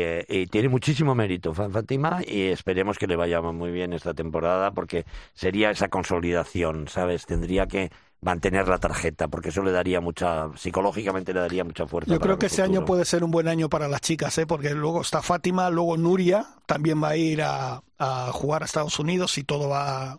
[0.00, 4.72] eh, y tiene muchísimo mérito Fátima y esperemos que le vaya muy bien esta temporada
[4.72, 7.26] porque sería esa consolidación, ¿sabes?
[7.26, 12.12] Tendría que mantener la tarjeta porque eso le daría mucha, psicológicamente le daría mucha fuerza.
[12.12, 14.46] Yo creo el que este año puede ser un buen año para las chicas, ¿eh?
[14.46, 18.98] porque luego está Fátima, luego Nuria también va a ir a, a jugar a Estados
[18.98, 20.18] Unidos si todo va,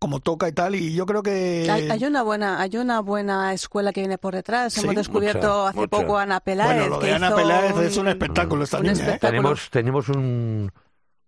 [0.00, 0.74] como toca y tal.
[0.74, 4.34] Y yo creo que Hay, hay una buena, hay una buena escuela que viene por
[4.34, 4.72] detrás.
[4.72, 5.88] Sí, Hemos descubierto mucha, hace mucha.
[5.90, 6.74] poco a Ana Peláez.
[6.80, 8.94] bueno, lo que de Ana hizo Peláez es un- un espectáculo esta un niña.
[8.94, 8.96] ¿eh?
[9.02, 9.30] espectáculo.
[9.42, 10.72] Tenemos, tenemos un,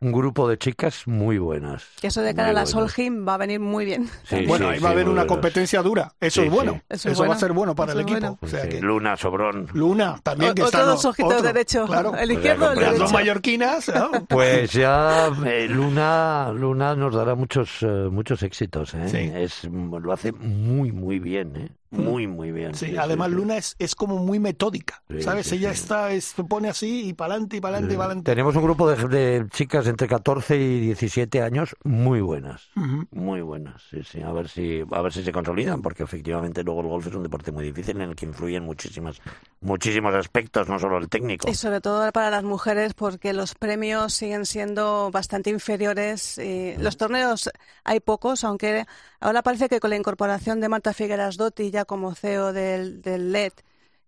[0.03, 1.85] un grupo de chicas muy buenas.
[2.01, 2.67] Que eso de cara a la.
[2.67, 4.09] Solheim va a venir muy bien.
[4.25, 5.27] Sí, bueno, sí, ahí va a haber una buenas.
[5.27, 6.13] competencia dura.
[6.21, 6.73] Eso Sí, es bueno.
[6.73, 6.81] sí.
[6.91, 8.21] Eso, Eso es va a ser bueno para Eso el equipo.
[8.21, 8.39] bueno.
[8.41, 9.69] O sea Sí, que- Luna, Sobrón.
[9.73, 11.89] Luna también O- que está otros dos ojitos otro, derechos.
[11.89, 12.17] Claro.
[12.17, 13.03] El izquierdo o el Pues ya Las derecho.
[13.05, 13.89] dos mallorquinas.
[13.95, 14.11] ¿no?
[14.29, 18.95] Pues ya eh, Luna, Luna nos dará muchos eh, muchos éxitos.
[18.95, 19.09] ¿eh?
[19.09, 19.31] Sí.
[19.35, 21.57] Es, lo hace muy, muy bien.
[21.57, 21.69] ¿eh?
[21.93, 22.75] Muy, muy bien.
[22.75, 23.35] Sí, además sí.
[23.35, 25.47] Luna es, es como muy metódica, Sí, ¿sabes?
[25.47, 25.83] sí, Ella sí.
[25.83, 28.31] está, es- se pone así y para adelante y para adelante y para adelante.
[28.33, 32.71] Tenemos un grupo de, de chicas entre 14 y 17 años muy buenas.
[33.11, 34.23] Muy buenas, sí, sí.
[34.23, 37.23] A ver si, a ver si se consolidan, porque efectivamente luego el golf es un
[37.23, 39.21] deporte muy difícil en el que influyen muchísimas,
[39.61, 41.49] muchísimos aspectos, no solo el técnico.
[41.51, 46.39] Y sobre todo para las mujeres porque los premios siguen siendo bastante inferiores.
[46.39, 47.51] Y los torneos
[47.85, 48.87] hay pocos, aunque
[49.21, 53.33] ahora parece que con la incorporación de Marta Figueras Dotti ya como CEO del, del
[53.33, 53.53] LED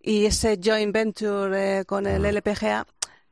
[0.01, 2.87] y ese joint venture eh, con el LPGA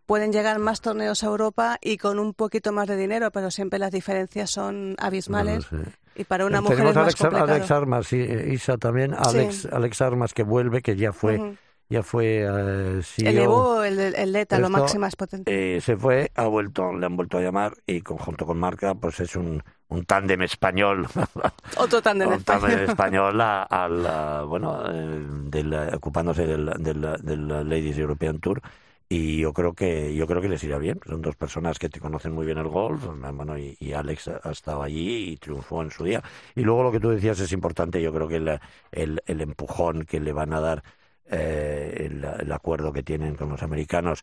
[0.07, 3.79] pueden llegar más torneos a Europa y con un poquito más de dinero, pero siempre
[3.79, 5.91] las diferencias son abismales No lo sé.
[6.17, 7.53] y para una Eh, mujer Tenemos es más Alex, complicado.
[7.55, 9.15] Alex Armas, y, eh, Isa también.
[9.15, 11.57] Alex, Alex Armas que vuelve, que ya fue.
[11.93, 13.29] Ya fue CEO.
[13.31, 15.77] Elevó el, el LED a lo Esto, máximas potente.
[15.77, 19.21] Eh, se fue, ha vuelto, le han vuelto a llamar y conjunto con Marca, pues
[19.21, 21.07] es un, un tándem español.
[21.77, 22.91] Otro tándem un tándem español.
[22.91, 28.61] español a- al, a, bueno, eh, ocupándose del, del, del Ladies European Tour.
[29.09, 30.99] Y yo creo que yo creo que les irá bien.
[31.07, 33.05] Son dos personas que te conocen muy bien el golf.
[33.35, 36.23] Bueno, y, y Alex ha estado allí y triunfó en su día.
[36.55, 38.01] Y luego lo que tú decías es importante.
[38.01, 38.59] Yo creo que el,
[38.91, 40.83] el, el empujón que le van a dar
[41.31, 44.23] eh, el, el acuerdo que tienen con los americanos.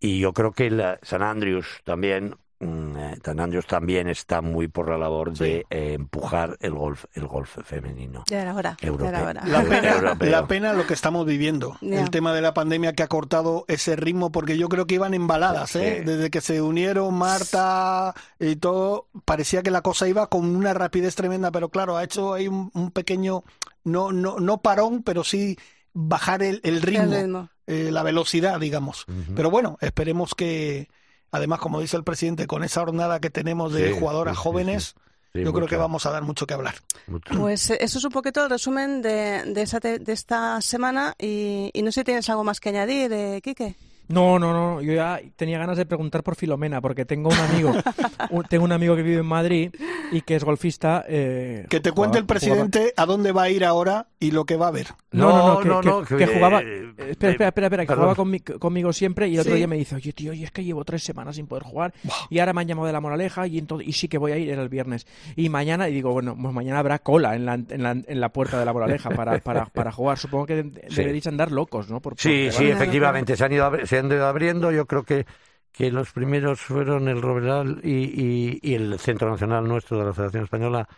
[0.00, 0.70] Y yo creo que
[1.02, 5.92] San Andrews también, mm, eh, San Andrews también está muy por la labor de eh,
[5.92, 8.24] empujar el golf, el golf femenino.
[8.26, 8.78] Ya era hora.
[8.80, 9.08] Ya Europeo.
[9.10, 9.42] era hora.
[9.46, 10.30] La pena, Europeo.
[10.30, 11.76] la pena lo que estamos viviendo.
[11.82, 15.12] El tema de la pandemia que ha cortado ese ritmo, porque yo creo que iban
[15.12, 15.98] embaladas, ¿eh?
[15.98, 16.04] Sí.
[16.06, 21.14] Desde que se unieron Marta y todo, parecía que la cosa iba con una rapidez
[21.14, 23.44] tremenda, pero claro, ha hecho ahí un, un pequeño,
[23.84, 25.58] no, no, no parón, pero sí
[25.92, 27.48] bajar el, el ritmo, El ritmo.
[27.66, 29.06] eh, la velocidad, digamos.
[29.34, 30.88] Pero bueno, esperemos que,
[31.30, 34.42] además, como dice el presidente, con esa jornada que tenemos de Sí, jugadoras sí, sí,
[34.42, 34.94] jóvenes,
[35.32, 36.74] Sí, yo creo que vamos a dar mucho que hablar.
[37.06, 37.32] mucho.
[37.38, 41.70] Pues eh, eso es un poquito el resumen de, de, esa de esta semana y,
[41.72, 43.76] y no sé si tienes algo más que añadir, eh, Quique.
[44.10, 44.82] No, no, no.
[44.82, 47.72] Yo ya tenía ganas de preguntar por Filomena, porque tengo un amigo,
[48.30, 49.74] un- tengo un amigo que vive en Madrid
[50.12, 51.04] y que es golfista.
[51.08, 54.44] eh, Que te cuente el jugaba- presidente a dónde va a ir ahora y lo
[54.44, 54.88] que va a ver.
[55.12, 56.60] No, no, no, que, No, que- no, que que- jugaba.
[56.60, 59.58] eh, espera, espera, espera, espera, que jugaba conmi- conmigo siempre y el otro Sí.
[59.58, 61.92] día me dice, oye, tío, y es que llevo tres semanas sin poder jugar
[62.28, 64.36] y ahora me han llamado de la Moraleja y, entonces, y sí que voy a
[64.38, 65.06] ir era el viernes.
[65.36, 68.28] Y mañana, y digo, bueno, pues mañana habrá cola en la, en la, en la
[68.30, 70.18] puerta de la Moraleja para, para, para jugar.
[70.18, 70.96] Supongo que de- Sí.
[70.96, 72.00] deberéis andar locos, ¿no?
[72.00, 74.70] Por- Sí, por- sí, efectivamente, se han ido, abri- se han ido abriendo.
[74.72, 75.26] Yo creo que,
[75.72, 80.12] que los primeros fueron el Roberal y, y- y el Centro Nacional nuestro de la
[80.12, 80.88] Federación Española.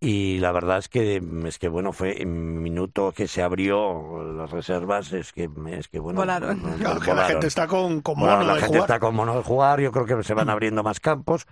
[0.00, 4.50] Y la verdad es que, es que bueno, fue en minuto que se abrió las
[4.50, 6.20] reservas, es que, es que bueno.
[6.20, 6.60] Volaron.
[6.78, 8.90] Claro, que la gente está con, con Bueno, mono la de gente jugar.
[8.90, 11.46] está con mono de jugar, yo creo que se van abriendo más campos.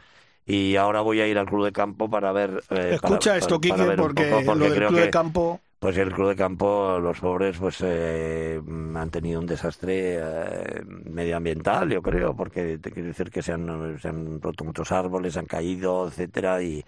[0.45, 2.63] Y ahora voy a ir al club de campo para ver.
[2.71, 5.11] eh, Escucha para- esto, para Quique, un porque, porque lo del creo club que- de
[5.11, 5.61] campo...
[5.83, 8.61] pues el club de campo, los pobres, pues eh,
[8.95, 13.99] han tenido un desastre eh, medioambiental, yo creo, porque te quiero decir que se han,
[14.01, 16.85] se han roto muchos árboles, han caído, etcétera, y,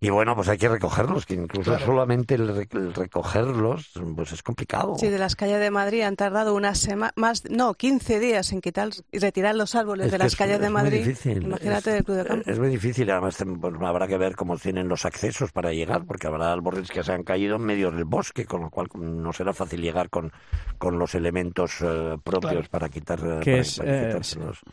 [0.00, 1.86] y bueno, pues hay que recogerlos, que incluso Claro.
[1.86, 4.96] solamente el, rec- el recogerlos, pues es complicado.
[4.98, 8.60] Sí, de las calles de Madrid han tardado una semana, más, no, 15 días en
[8.60, 10.98] quitar y retirar los árboles Es de las es- calles de es muy Madrid.
[10.98, 12.50] difícil, Imagínate es- del club de campo.
[12.50, 16.26] Es muy difícil, además pues, habrá que ver cómo tienen los accesos para llegar, porque
[16.26, 19.52] habrá árboles que se han caído en medio del bosque, con lo cual no será
[19.54, 20.32] fácil llegar con,
[20.78, 22.68] con los elementos eh, propios Claro.
[22.70, 24.20] para quitar eh, Que para- es, para eh.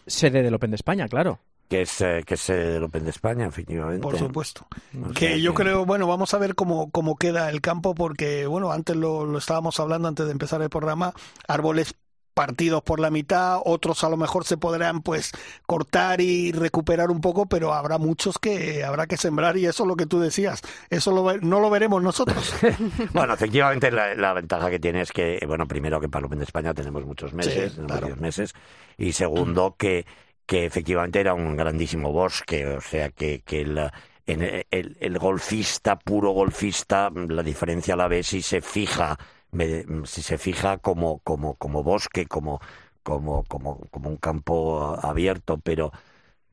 [0.08, 1.40] Sede del Open de España, claro.
[1.72, 4.02] Que es eh, que es el Open de España, efectivamente.
[4.02, 4.68] Por supuesto.
[5.02, 7.96] O Que sea yo que- creo, bueno, vamos a ver cómo, cómo queda el campo,
[7.96, 11.14] porque, bueno, antes lo, lo estábamos hablando antes de empezar el programa,
[11.48, 11.96] árboles
[12.34, 15.32] partidos por la mitad, otros a lo mejor se podrán pues
[15.66, 19.88] cortar y recuperar un poco, pero habrá muchos que habrá que sembrar y eso es
[19.88, 22.54] lo que tú decías, eso lo no lo veremos nosotros.
[23.14, 26.40] Bueno, efectivamente la, la ventaja que tiene es que, bueno, primero que para el Open
[26.40, 28.02] de España tenemos muchos meses, Sí, tenemos claro.
[28.02, 28.54] varios meses,
[28.98, 30.06] y segundo que,
[30.46, 33.80] que efectivamente era un grandísimo bosque, o sea que, que el,
[34.28, 39.18] el, golfista, puro golfista, la diferencia la ve si se fija,
[40.06, 42.60] si se fija como, como, como bosque, como,
[43.04, 45.92] como, como, como un campo abierto, pero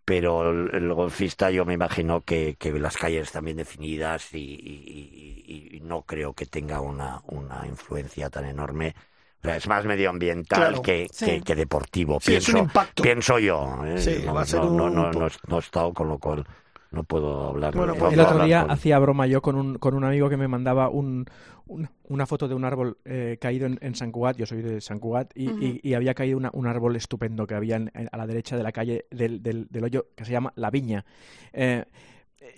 [0.04, 5.80] pero el, golfista yo me imagino que, que las calles están bien definidas y- y
[5.80, 8.94] no creo que tenga una, una influencia tan enorme.
[9.40, 10.82] O sea, es más medioambiental Claro.
[10.82, 11.24] que, Sí.
[11.26, 12.18] que, que deportivo.
[12.20, 13.02] Sí, es pienso, un impacto.
[13.02, 13.84] pienso yo.
[13.86, 13.98] ¿eh?
[13.98, 16.18] Sí, no, va a ser no, no, un- no, no, no he estado, con lo
[16.18, 16.44] cual
[16.90, 17.74] no puedo hablar.
[17.76, 20.28] Bueno, no pues El otro día con- hacía broma yo con un, con un amigo
[20.28, 21.26] que me mandaba un,
[21.66, 24.80] un- una foto de un árbol eh, caído en, en San Cugat, yo soy de
[24.80, 28.08] San Cugat, y, y- y había caído una- un árbol estupendo que había en- en-
[28.10, 31.04] a la derecha de la calle del, del- del hoyo que se llama La Viña.
[31.52, 31.84] Eh,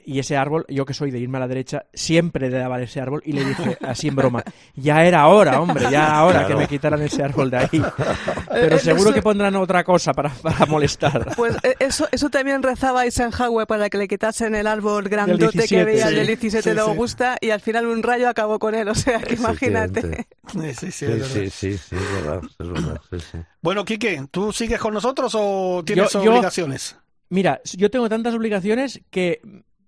[0.04, 3.00] y ese árbol, yo que soy de irme a la derecha, siempre le daba ese
[3.00, 4.42] árbol y le dije así en broma,
[4.74, 7.68] ya era hora, hombre, ya era hora que me quitaran ese árbol de ahí.
[8.50, 11.34] Pero seguro eso- que pondrán otra cosa para, para molestar.
[11.36, 15.82] Pues eh, eso, eso también rezaba Eisenhower para que le quitasen el árbol grandote que
[15.82, 16.14] 17, veía sí.
[16.14, 16.80] del 17 Sí, de sí.
[16.80, 18.88] Augusta y al final un rayo acabó con él.
[18.88, 20.26] O sea, que imagínate.
[20.52, 21.26] Sí, sí, sí, Sí, es verdad.
[21.32, 23.38] sí, sí, sí, es verdad, es verdad, sí, sí.
[23.62, 26.96] Bueno, Quique, ¿tú sigues con nosotros o tienes Yo- yo- obligaciones?
[27.28, 29.40] Mira, yo tengo tantas obligaciones que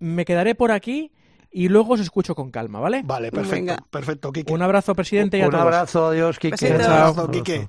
[0.03, 1.13] me quedaré por aquí
[1.51, 3.03] y luego os escucho con calma, ¿vale?
[3.05, 3.85] Vale, perfecto, Venga.
[3.91, 4.53] perfecto, Quique.
[4.53, 5.63] Un abrazo, presidente, y a Un todos.
[5.65, 6.75] abrazo, adiós, Kike.
[6.75, 7.69] Un abrazo, Quique.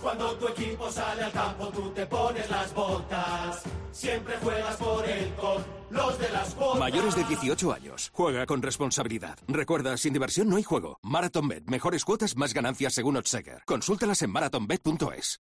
[0.00, 3.62] Cuando tu equipo sale al campo, tú te pones las botas.
[3.90, 6.78] Siempre juegas por él con los de las botas.
[6.78, 8.10] Mayores de 18 años.
[8.12, 9.38] Juega con responsabilidad.
[9.48, 10.98] Recuerda, sin diversión no hay juego.
[11.02, 11.64] MarathonBet.
[11.68, 13.62] Mejores cuotas, más ganancias según Odseger.
[13.64, 15.40] Consúltalas en marathonbet.es.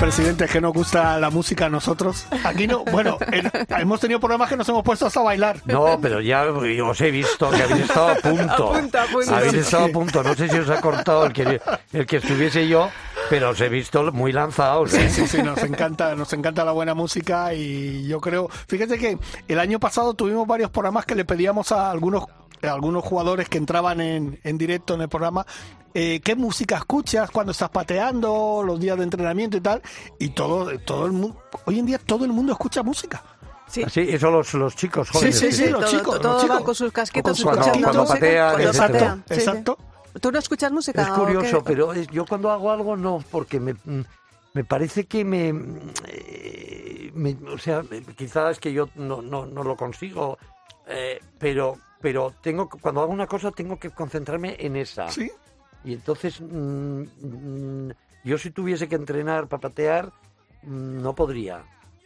[0.00, 2.26] Presidente, es que nos gusta la música a nosotros.
[2.44, 5.58] Aquí no, bueno, en- hemos tenido programas que nos hemos puesto hasta a bailar.
[5.66, 8.72] No, pero ya os he visto que habéis estado a punto.
[8.74, 9.34] A punto, a punto.
[9.34, 9.90] Habéis Sí, estado sí.
[9.90, 10.22] a punto.
[10.22, 11.60] No sé si os ha cortado el que,
[11.92, 12.88] el que estuviese yo,
[13.28, 14.94] pero os he visto muy lanzados.
[14.94, 15.08] ¿eh?
[15.10, 19.58] Sí, sí, nos encanta, nos encanta la buena música y yo creo, fíjate que el
[19.60, 22.24] año pasado tuvimos varios programas que le pedíamos a algunos
[22.62, 25.46] algunos jugadores que entraban en, en directo en el programa
[25.94, 29.82] eh, qué música escuchas cuando estás pateando, los días de entrenamiento y tal,
[30.20, 33.22] y todo, todo el mundo, hoy en día todo el mundo escucha música.
[33.66, 33.84] Sí.
[33.90, 35.38] Sí, eso los, los chicos Sí, jóvenes.
[35.38, 36.56] sí, sí, los todo- chicos, todo los chicos.
[36.56, 39.24] van con sus casquitos Cuando- escuchando cuando música patean, cuando patean.
[39.28, 39.40] Sí, sí.
[39.40, 39.78] Exacto.
[40.20, 41.02] ¿Tú no escuchas música?
[41.02, 41.64] Es curioso, qué?
[41.72, 44.02] pero es- yo cuando hago algo no, porque me, mm,
[44.54, 49.22] me parece que me, mm, eh, me- O sea, eh, quizás es que yo no,
[49.22, 50.38] no, no lo consigo,
[50.88, 55.08] eh, pero, pero tengo cuando hago una cosa tengo que concentrarme en esa.
[55.08, 55.30] Sí.
[55.84, 57.90] Y entonces, mm, mm,
[58.24, 60.06] yo si tuviese que entrenar para patear,
[60.62, 61.64] mm, no podría.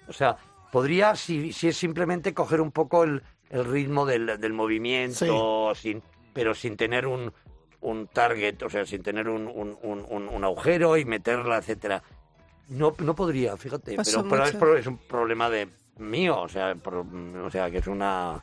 [0.09, 0.37] O sea,
[0.71, 6.03] podría si, si es simplemente coger un poco el, el ritmo del, del movimiento, sin,
[6.33, 7.33] pero sin tener un,
[7.81, 12.03] un target, o sea, sin tener un, un, un- agujero y meterla, etcétera.
[12.69, 17.07] No, no podría, fíjate, pero, pero es, es un problema de mío, o sea, pro-
[17.45, 18.43] o sea, que es una...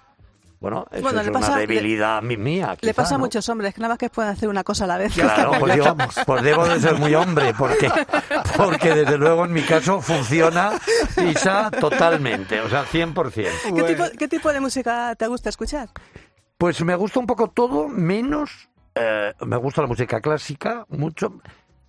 [0.62, 2.70] Bueno, eso Bueno, es le una pasa- debilidad mía.
[2.74, 3.24] Le quizá, pasa a ¿no?
[3.24, 5.12] muchos hombres que nada más que pueden hacer una cosa a la vez.
[5.16, 5.96] Claro, pues yo
[6.26, 7.92] pues debo de ser muy hombre, porque,
[8.56, 10.74] porque desde luego en mi caso funciona
[11.18, 13.50] Isa totalmente, o sea, 100%.
[13.76, 15.90] ¿Qué, tipo, ¿Qué tipo de música te gusta escuchar?
[16.60, 21.42] Pues me gusta un poco todo, menos, eh, me gusta la música clásica, mucho,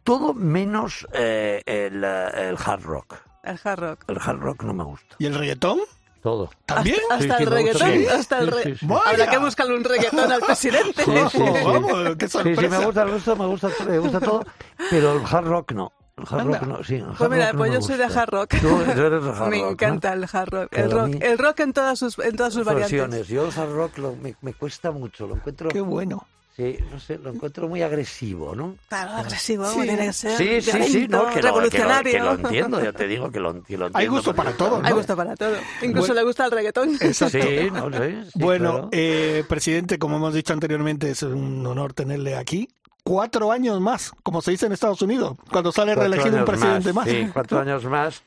[0.02, 3.16] todo menos eh, el, el hard rock.
[3.44, 4.04] El hard rock.
[4.08, 5.78] El hard rock no me gusta, ¿Y el reggaetón?
[6.22, 6.50] Todo.
[6.66, 6.96] ¿También?
[7.10, 7.80] Hasta Sí, el sí, reggaetón.
[8.04, 8.14] todo.
[8.18, 8.94] Hasta el Sí, re- sí, sí.
[9.06, 11.04] Habrá que buscarle un reggaetón al presidente.
[11.04, 11.38] Sí, sí, Vamos, sí.
[11.64, 12.78] vamos, qué Sí, sí, sorpresa.
[12.78, 14.44] me gusta, me gusta, me gusta, me gusta todo,
[14.90, 15.92] pero el hard rock no.
[16.16, 16.94] El hard rock no, sí.
[16.96, 18.50] el hard Pues mira, rock no pues me yo soy de hard rock.
[18.60, 19.70] Tú, tú eres de hard Me rock, ¿no?
[19.70, 20.68] encanta el hard rock.
[20.72, 22.92] El Pero rock, el rock en todas sus, en todas sus variantes.
[22.92, 23.28] versiones.
[23.28, 26.26] Yo el hard rock lo- me, me cuesta mucho, lo encuentro, Qué bueno.
[26.56, 28.76] Sí, no sé, lo encuentro muy agresivo, ¿no?
[28.88, 29.80] Claro, agresivo, Sí.
[29.82, 30.36] tiene que ser.
[30.36, 31.70] Sí, sí, sí, no, que lo, que, lo,
[32.02, 33.98] que lo entiendo, ya te digo que lo, que lo entiendo.
[33.98, 34.86] Hay gusto para todo, ¿no?
[34.86, 35.56] Hay gusto para todo.
[35.82, 36.14] Incluso Bueno.
[36.14, 36.94] le gusta el reggaetón.
[37.00, 37.38] Exacto.
[37.40, 38.24] Sí, no sé.
[38.24, 38.88] sí, bueno, claro.
[38.92, 42.68] eh, presidente, como hemos dicho anteriormente, es un honor tenerle aquí.
[43.04, 46.92] Cuatro años más, como se dice en Estados Unidos, cuando sale Cuatro reelegido un presidente
[46.92, 47.08] más.
[47.08, 48.22] Sí, cuatro años más.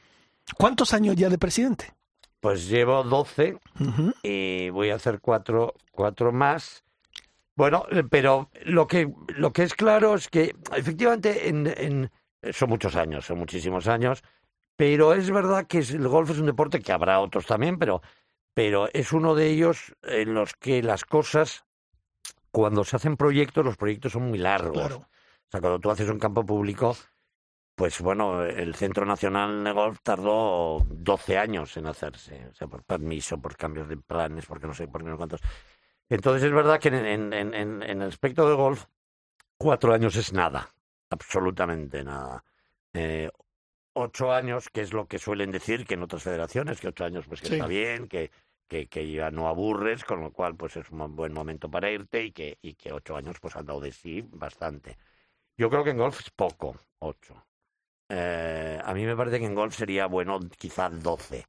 [0.58, 1.94] ¿Cuántos años ya de presidente?
[2.42, 4.14] Pues llevo 12 Ujú.
[4.22, 6.84] y voy a hacer cuatro, cuatro más.
[7.56, 12.12] Bueno, eh, pero lo que, lo que es claro es que efectivamente en, en-
[12.54, 14.22] son muchos años, son muchísimos años,
[14.76, 18.02] pero es verdad que el golf es un deporte que habrá otros también, pero,
[18.54, 21.66] pero es uno de ellos en los que las cosas,
[22.52, 24.74] cuando se hacen proyectos, los proyectos son muy largos.
[24.74, 24.98] Claro.
[24.98, 26.96] O sea, cuando tú haces un campo público,
[27.76, 32.84] pues bueno, el Centro Nacional de Golf tardó 12 años en hacerse, o sea, por
[32.84, 35.42] permiso, por cambios de planes, porque no sé, por qué no cuántos.
[36.10, 38.86] Entonces es verdad que en, en, en, en- el aspecto de golf,
[39.58, 40.74] cuatro años es nada.
[41.10, 42.44] absolutamente nada.
[42.94, 43.30] Eh,
[43.94, 47.28] ocho años, que es lo que suelen decir que en otras federaciones, que ocho años
[47.28, 47.56] pues que Sí.
[47.56, 48.32] está bien, que,
[48.68, 52.24] que, que ya no aburres, con lo cual pues es un buen momento para irte
[52.26, 54.98] y que, y que ocho años pues han dado de sí bastante.
[55.58, 57.46] Yo creo que en golf es poco, ocho.
[58.10, 61.46] Eh, a mí me parece que en golf sería bueno quizás doce.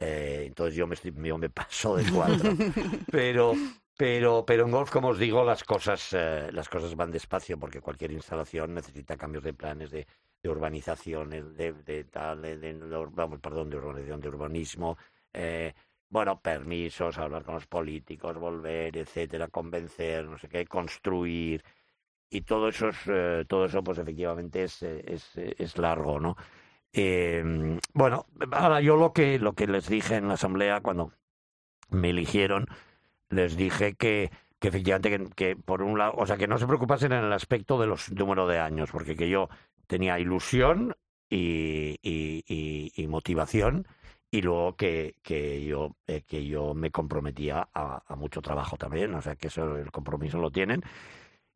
[0.00, 2.58] Eh, entonces yo me, estoy- yo me paso de cuatro.
[3.10, 3.62] pero,
[3.96, 7.80] pero, pero en golf, como os digo, las cosas, eh, las cosas van despacio porque
[7.80, 10.06] cualquier instalación necesita cambios de planes de,
[10.42, 12.72] de urbanización, de, de tal, de,
[13.12, 14.98] vamos, perdón, de urbanización, de urbanismo,
[15.32, 15.74] eh,
[16.08, 21.64] bueno, permisos, hablar con los políticos, volver, etcétera, convencer, no sé qué, construir
[22.30, 26.36] y todo eso es, eh, todo eso pues efectivamente es, eh, es, es largo, ¿no?
[26.92, 31.12] Eh, bueno, ahora yo lo que lo que les dije en la asamblea cuando
[31.90, 32.66] me eligieron,
[33.34, 37.12] les dije que, que efectivamente que, por un lado, o sea, que no se preocupasen
[37.12, 39.48] en el aspecto de los número de años, porque que yo
[39.86, 40.94] tenía ilusión
[41.30, 43.86] y, y, motivación
[44.30, 49.22] y luego que, que yo eh, que yo me comprometía a, mucho trabajo también, o
[49.22, 50.82] sea que eso el compromiso lo tienen.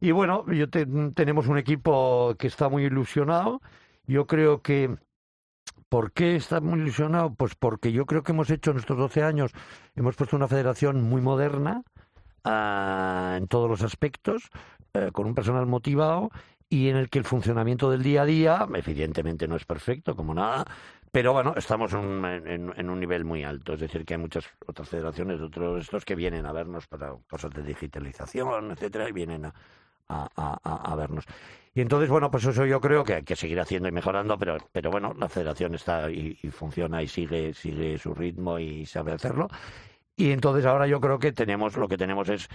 [0.00, 3.60] Y bueno, yo te- tenemos un equipo que está muy ilusionado.
[4.06, 4.96] Yo creo que
[5.88, 7.34] ¿Por qué está muy ilusionado?
[7.34, 9.52] Pues porque yo creo que hemos hecho en estos 12 años,
[9.96, 11.82] hemos puesto una federación muy moderna
[12.44, 14.50] ah, en todos los aspectos,
[14.94, 16.30] eh, con un personal motivado
[16.68, 20.34] y en el que el funcionamiento del día a día, evidentemente no es perfecto, como
[20.34, 20.64] nada,
[21.12, 23.74] pero bueno, estamos en, en- en un nivel muy alto.
[23.74, 27.14] Es decir, que hay muchas otras federaciones de otros estos que vienen a vernos para
[27.30, 29.54] cosas de digitalización, etcétera, y vienen a,
[30.08, 31.24] a- vernos.
[31.74, 34.56] Y entonces, bueno, pues eso yo creo que hay que seguir haciendo y mejorando, pero,
[34.72, 39.12] pero bueno, la federación está y, y funciona y sigue, sigue su ritmo y sabe
[39.12, 39.48] hacerlo.
[40.16, 42.48] Y entonces ahora yo creo que tenemos, lo que tenemos es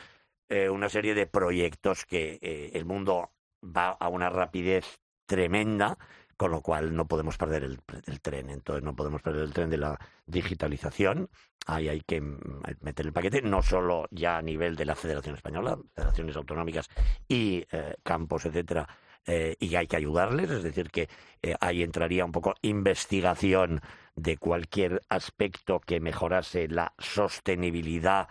[0.49, 3.31] eh, una serie de proyectos que eh, el mundo
[3.63, 5.97] va a una rapidez tremenda,
[6.43, 7.79] con lo cual no podemos perder el,
[8.21, 8.49] tren.
[8.49, 11.29] Entonces no podemos perder el tren de la digitalización.
[11.67, 15.35] Ahí hay que mm, meter el paquete, no solo ya a nivel de la Federación
[15.35, 16.89] Española, federaciones autonómicas
[17.29, 18.89] y eh, campos, etcétera,
[19.25, 21.07] eh, y hay que ayudarles, es decir, que
[21.41, 23.79] eh, ahí entraría un poco investigación
[24.17, 28.27] de cualquier aspecto que mejorase la sostenibilidad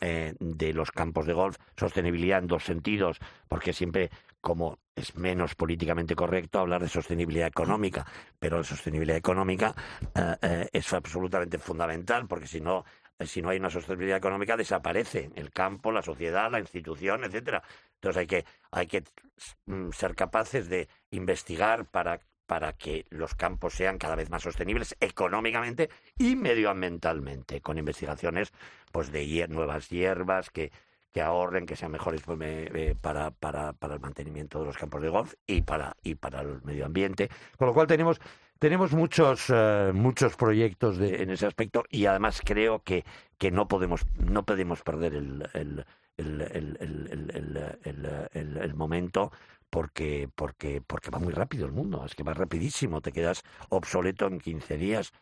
[0.00, 5.54] eh, de los campos de golf, sostenibilidad en dos sentidos, porque siempre como es menos
[5.54, 8.06] políticamente correcto hablar de sostenibilidad económica,
[8.38, 9.74] pero la sostenibilidad económica
[10.14, 12.84] eh, eh, es absolutamente fundamental, porque si no,
[13.18, 17.62] eh, si no hay una sostenibilidad económica desaparece el campo, la sociedad, la institución, etcétera.
[17.94, 19.04] Entonces hay que hay que
[19.66, 24.96] mm, ser capaces de investigar para para que los campos sean cada vez más sostenibles
[24.98, 25.88] económicamente
[26.18, 28.52] y medioambientalmente, con investigaciones
[28.90, 30.72] pues de nuevas hierbas que,
[31.12, 35.02] que ahorren, que sean mejores pues, eh, para, para, para el mantenimiento de los campos
[35.02, 37.28] de golf y para, y para el medio ambiente.
[37.58, 38.20] Con lo cual tenemos,
[38.58, 43.04] tenemos muchos, eh, muchos proyectos de, en ese aspecto y además creo que,
[43.38, 45.84] que no, podemos, no podemos perder el- el-
[46.16, 46.76] el-
[48.58, 49.32] el momento
[49.70, 54.26] porque, porque, porque va muy rápido el mundo, es que va rapidísimo, te quedas obsoleto
[54.26, 55.12] en 15 días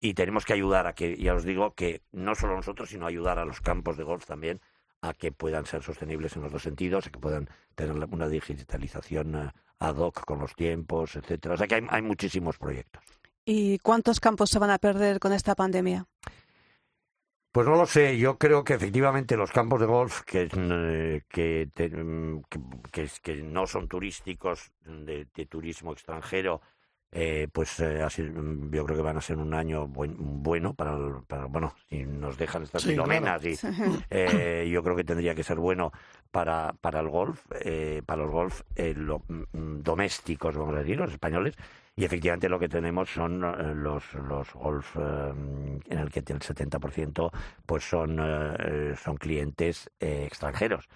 [0.00, 3.38] y tenemos que ayudar a que, ya os digo, que no solo nosotros, sino ayudar
[3.38, 4.60] a los campos de golf también
[5.00, 9.34] a que puedan ser sostenibles en los dos sentidos, a que puedan tener una digitalización
[9.36, 11.54] eh, ad hoc con los tiempos, etcétera.
[11.54, 13.02] O sea que hay, hay muchísimos proyectos.
[13.44, 16.06] ¿Y cuántos campos se van a perder con esta pandemia?
[17.52, 21.68] Pues no lo sé, yo creo que efectivamente los campos de golf que, eh, que,
[21.90, 22.60] mm, que,
[22.92, 26.60] que- que no son turísticos, de, de turismo extranjero,
[27.12, 30.74] eh, pues eh, así, mm, yo creo que van a ser un año buen- bueno
[30.74, 33.58] para, el- para, bueno, si nos dejan estas Sí, filomenas y
[34.10, 35.92] eh, yo creo que tendría que ser bueno
[36.30, 40.98] para, para el golf, eh, para los golf eh, lo- mm, domésticos, vamos a decir,
[40.98, 41.56] los españoles,
[41.96, 45.32] y efectivamente lo que tenemos son eh, los, los golf eh,
[45.88, 47.30] en el que el 70%
[47.66, 50.88] pues son, eh, son clientes eh, extranjeros.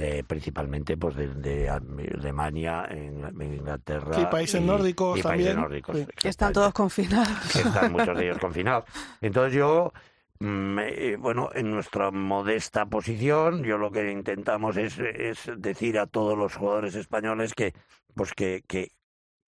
[0.00, 5.46] Eh, principalmente pues de, de Alemania, en, en Inglaterra Sí, países y- nórdicos y también.
[5.46, 6.06] países nórdicos, Sí.
[6.16, 7.28] Que están todos confinados.
[7.52, 8.84] que están muchos de ellos confinados.
[9.20, 9.92] Entonces yo,
[10.40, 16.06] mm, eh, bueno, en nuestra modesta posición, yo lo que intentamos es, es decir a
[16.06, 17.74] todos los jugadores españoles que,
[18.14, 18.92] pues que, que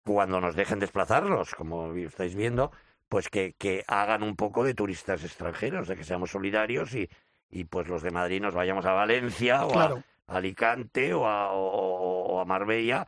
[0.04, 2.72] cuando nos dejen desplazarlos, como estáis viendo,
[3.10, 7.08] pues que, que hagan un poco de turistas extranjeros, de que seamos solidarios y,
[7.50, 9.96] y pues los de Madrid nos vayamos a Valencia o Claro.
[9.96, 13.06] a Alicante o a, o- a Marbella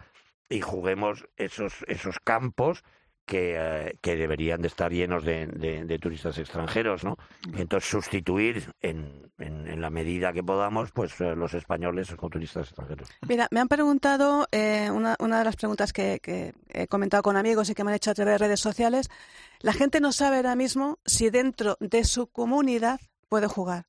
[0.49, 2.83] y juguemos esos, esos campos
[3.25, 7.17] que, eh, que deberían de estar llenos de, de- de turistas extranjeros, ¿no?
[7.57, 12.29] Y entonces sustituir en, en, en la medida que podamos, pues eh, los españoles con
[12.31, 13.09] turistas extranjeros.
[13.29, 17.37] Mira, me han preguntado, eh, una, una de las preguntas que, que he comentado con
[17.37, 19.09] amigos y que me han hecho a través de redes sociales,
[19.61, 22.99] la gente no sabe ahora mismo si dentro de su comunidad
[23.29, 23.85] puede jugar.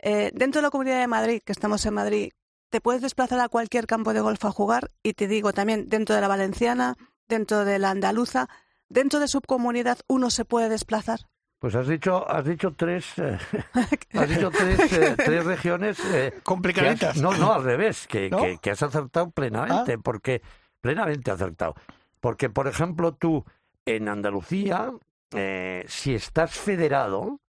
[0.00, 2.32] Eh, dentro de la comunidad de Madrid, que estamos en Madrid,
[2.70, 6.14] te puedes desplazar a cualquier campo de golf a jugar y te digo también dentro
[6.14, 6.96] de la valenciana,
[7.28, 8.48] dentro de la andaluza,
[8.88, 11.20] dentro de su comunidad uno se puede desplazar.
[11.58, 13.38] Pues has dicho, has dicho tres, eh,
[14.14, 17.16] has dicho tres, eh, tres regiones eh, Complicaditas.
[17.16, 18.38] has- no, no, al revés, que, ¿No?
[18.38, 20.40] que, que has acertado plenamente, porque
[20.80, 21.74] plenamente acertado,
[22.20, 23.44] porque por ejemplo tú
[23.84, 24.90] en Andalucía,
[25.32, 27.40] eh, si estás federado,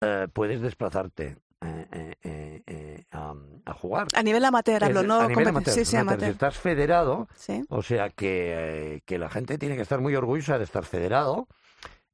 [0.00, 3.34] eh, puedes desplazarte eh, eh, eh, eh, a,
[3.66, 4.06] a jugar.
[4.14, 6.14] A nivel amateur hablo, no a nivel amateur, sí, sí, amateur.
[6.14, 6.28] amateur.
[6.28, 7.64] Si estás federado, Sí.
[7.68, 11.48] o sea que, eh, que la gente tiene que estar muy orgullosa de estar federado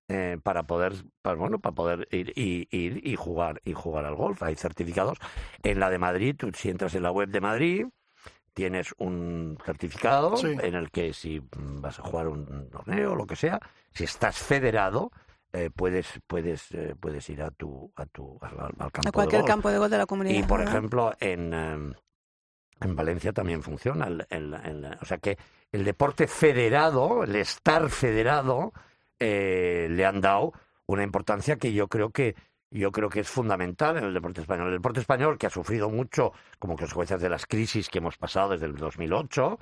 [0.09, 0.93] eh, para poder,
[1.23, 4.43] para, bueno, para poder ir y, ir y jugar y jugar al golf.
[4.43, 5.19] Hay certificados.
[5.63, 7.87] En la de Madrid, tú, si entras en la web de Madrid,
[8.53, 10.47] tienes un certificado Sí.
[10.61, 13.59] en el que si vas a jugar un torneo o lo que sea,
[13.93, 15.11] si estás federado,
[15.55, 19.13] eh, puedes puedes eh, puedes ir a tu a tu al, al campo A de
[19.13, 19.51] cualquier golf.
[19.51, 20.39] campo de golf de la comunidad.
[20.39, 21.93] Y por ejemplo, en, eh,
[22.81, 24.07] en Valencia también funciona.
[24.09, 25.39] el- el- el- o sea que
[25.73, 28.73] el deporte federado, el estar federado,
[29.19, 30.53] eh, le han dado
[30.87, 32.35] una importancia que yo creo que
[32.71, 34.67] yo creo que es fundamental en el deporte español.
[34.67, 38.51] El deporte español que ha sufrido mucho como consecuencias de las crisis que hemos pasado
[38.51, 39.61] desde el 2008,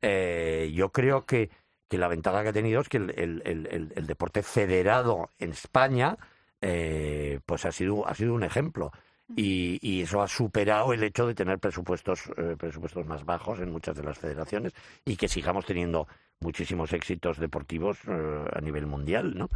[0.00, 1.50] eh, yo creo que,
[1.92, 5.50] que la ventaja que ha tenido es que el, el- el- el- deporte federado en
[5.50, 6.16] España
[6.62, 8.92] eh, pues ha sido, ha sido un ejemplo.
[9.36, 13.70] Y, y eso ha superado el hecho de tener presupuestos, eh, presupuestos más bajos en
[13.70, 14.72] muchas de las federaciones
[15.04, 16.06] y que sigamos teniendo
[16.40, 19.50] muchísimos éxitos deportivos eh, a nivel mundial, ¿no?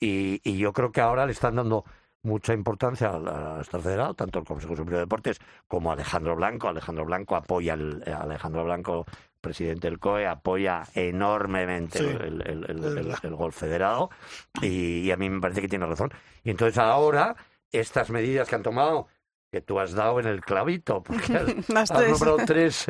[0.00, 1.84] Y, y yo creo que ahora le están dando
[2.22, 5.38] mucha importancia al- a estar federado, tanto el Consejo Superior de Deportes
[5.68, 6.68] como Alejandro Blanco.
[6.68, 7.74] Alejandro Blanco apoya,
[8.06, 9.06] eh, Alejandro Blanco,
[9.40, 14.10] presidente del COE, apoya enormemente Sí, el, el- golf federado
[14.62, 16.10] y, y a mí me parece que tiene razón.
[16.44, 17.36] Y entonces ahora
[17.72, 19.08] estas medidas que han tomado,
[19.50, 22.10] que tú has dado en el clavito, porque has, Las has tres.
[22.10, 22.86] nombrado tres,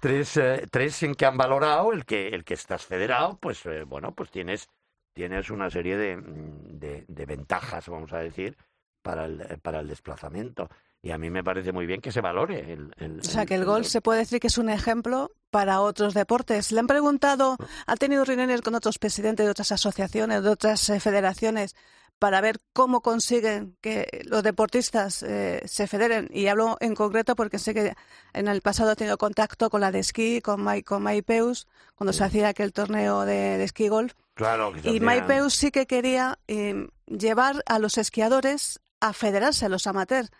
[0.00, 3.84] tres, eh, tres en que han valorado el que el que estás federado, pues eh,
[3.84, 4.68] bueno, pues tienes
[5.14, 8.56] tienes una serie de, de, de ventajas, vamos a decir,
[9.02, 10.70] para el, para el desplazamiento.
[11.04, 13.56] Y a mí me parece muy bien que se valore el, el- O sea, que
[13.56, 16.70] el golf se puede decir que es un ejemplo para otros deportes.
[16.70, 21.00] Le han preguntado, ha tenido reuniones con otros presidentes de otras asociaciones, de otras eh,
[21.00, 21.74] federaciones,
[22.20, 26.28] para ver cómo consiguen que los deportistas eh, se federen.
[26.32, 27.94] Y hablo en concreto porque sé que
[28.32, 32.12] en el pasado he tenido contacto con la de esquí, con, Mai- con Maipeus, cuando
[32.12, 34.12] se hacía aquel torneo de, de esquí golf.
[34.34, 39.68] Claro, que Y Maipeus sí que quería eh, llevar a los esquiadores a federarse, a
[39.68, 40.30] los amateurs.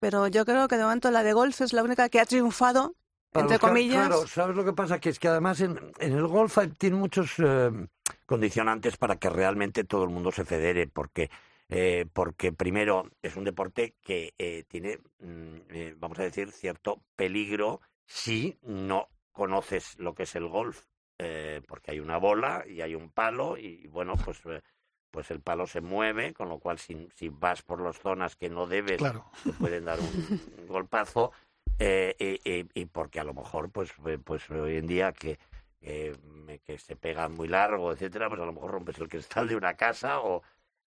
[0.00, 2.94] Pero yo creo que de momento la de golf es la única que ha triunfado,
[3.30, 4.08] Para entre comillas.
[4.08, 4.98] Claro, ¿sabes lo que pasa?
[4.98, 7.70] Que es que además en, en el golf hay- tiene muchos eh,
[8.26, 11.30] condicionantes para que realmente todo el mundo se federe, porque,
[11.68, 17.02] eh, porque primero es un deporte que eh, tiene, mm, eh, vamos a decir, cierto
[17.14, 20.86] peligro si no conoces lo que es el golf,
[21.18, 24.40] eh, porque hay una bola y hay un palo y bueno, pues...
[25.10, 28.48] pues el palo se mueve, con lo cual si, si vas por las zonas que
[28.50, 29.30] no debes, Claro.
[29.44, 31.32] te pueden dar un, un golpazo
[31.78, 35.38] eh, y, y- y porque a lo mejor pues eh, pues hoy en día que
[35.82, 36.14] eh,
[36.64, 39.74] que se pega muy largo etcétera pues a lo mejor rompes el cristal de una
[39.76, 40.42] casa o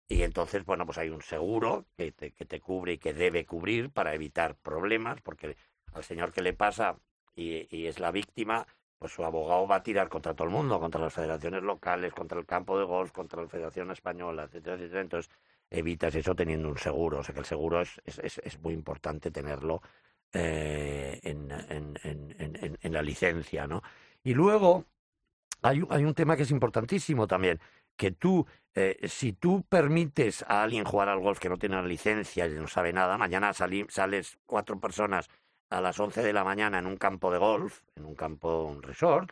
[0.09, 3.45] y entonces bueno pues hay un seguro que te, que te cubre y que debe
[3.47, 5.57] cubrir para evitar problemas porque
[5.93, 6.99] al señor que le pasa
[7.37, 8.67] y, y es la víctima
[8.99, 12.39] pues su abogado va a tirar contra todo el mundo, contra las federaciones locales, contra
[12.39, 15.01] el campo de golf, contra la Federación Española, etcétera, etcétera.
[15.03, 15.31] Entonces,
[15.71, 17.19] evitas eso teniendo un seguro.
[17.21, 19.83] O sea que el seguro es, es, es, muy importante tenerlo
[20.33, 23.83] eh, en, en, en, la licencia, ¿no?
[24.25, 24.85] Y luego
[25.63, 27.61] hay, un- hay un tema que es importantísimo también,
[27.97, 31.87] que tú, eh, si tú permites a alguien jugar al golf que no tiene una
[31.89, 35.29] licencia y no sabe nada, mañana sali- sales cuatro personas
[35.71, 38.83] a las 11 de la mañana en un campo de golf, en un campo, un
[38.83, 39.31] resort,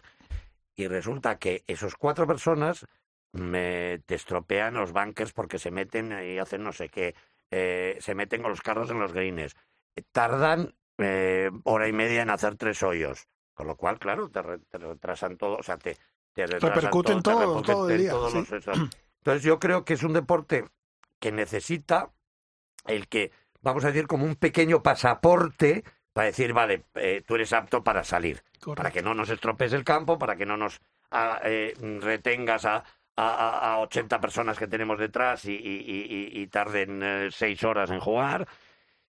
[0.76, 2.86] y resulta que esos cuatro personas
[3.32, 7.14] me, te estropean los bunkers porque se meten y hacen no sé qué,
[7.50, 9.54] eh, se meten con los carros en los greens,
[9.96, 14.42] Eh, tardan eh, hora y media en hacer tres hoyos, con lo cual, claro, te,
[14.42, 15.96] re- te retrasan todo, o sea, te,
[16.34, 18.38] te retrasan Repercuten te todo- todo el día, todos sí.
[18.38, 18.78] los-.
[19.20, 20.64] Entonces yo creo que es un deporte
[21.18, 22.10] que necesita
[22.86, 23.32] el que,
[23.62, 25.82] vamos a decir, como un pequeño pasaporte
[26.16, 28.42] para decir, vale, eh, tú eres apto para salir,
[28.74, 32.76] para que no nos estropees el campo, para que no nos ah, eh, retengas a,
[32.76, 32.82] a,
[33.16, 37.90] a- a 80 personas que tenemos detrás y, y- y- y tarden eh, seis horas
[37.90, 38.48] en jugar.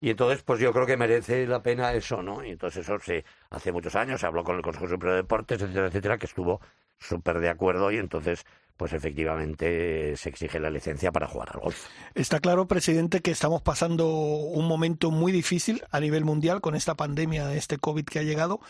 [0.01, 2.45] Y entonces, pues yo creo que merece la pena eso, ¿no?
[2.45, 5.61] Y entonces eso se hace muchos años, se habló con el Consejo Superior de Deportes,
[5.63, 6.61] etcétera, etcétera, que estuvo
[6.99, 8.45] súper de acuerdo y entonces,
[8.77, 11.87] pues efectivamente eh, se exige la licencia para jugar al golf.
[12.15, 16.95] Está claro, presidente, que estamos pasando un momento muy difícil a nivel mundial con esta
[16.95, 18.61] pandemia, este COVID que ha llegado,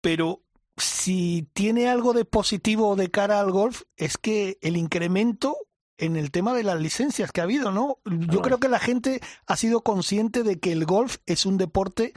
[0.00, 0.42] pero
[0.76, 5.56] si tiene algo de positivo de cara al golf es que el incremento
[5.98, 7.98] en el tema de las licencias que ha habido, ¿no?
[8.04, 12.14] Yo creo que la gente ha sido consciente de que el golf es un deporte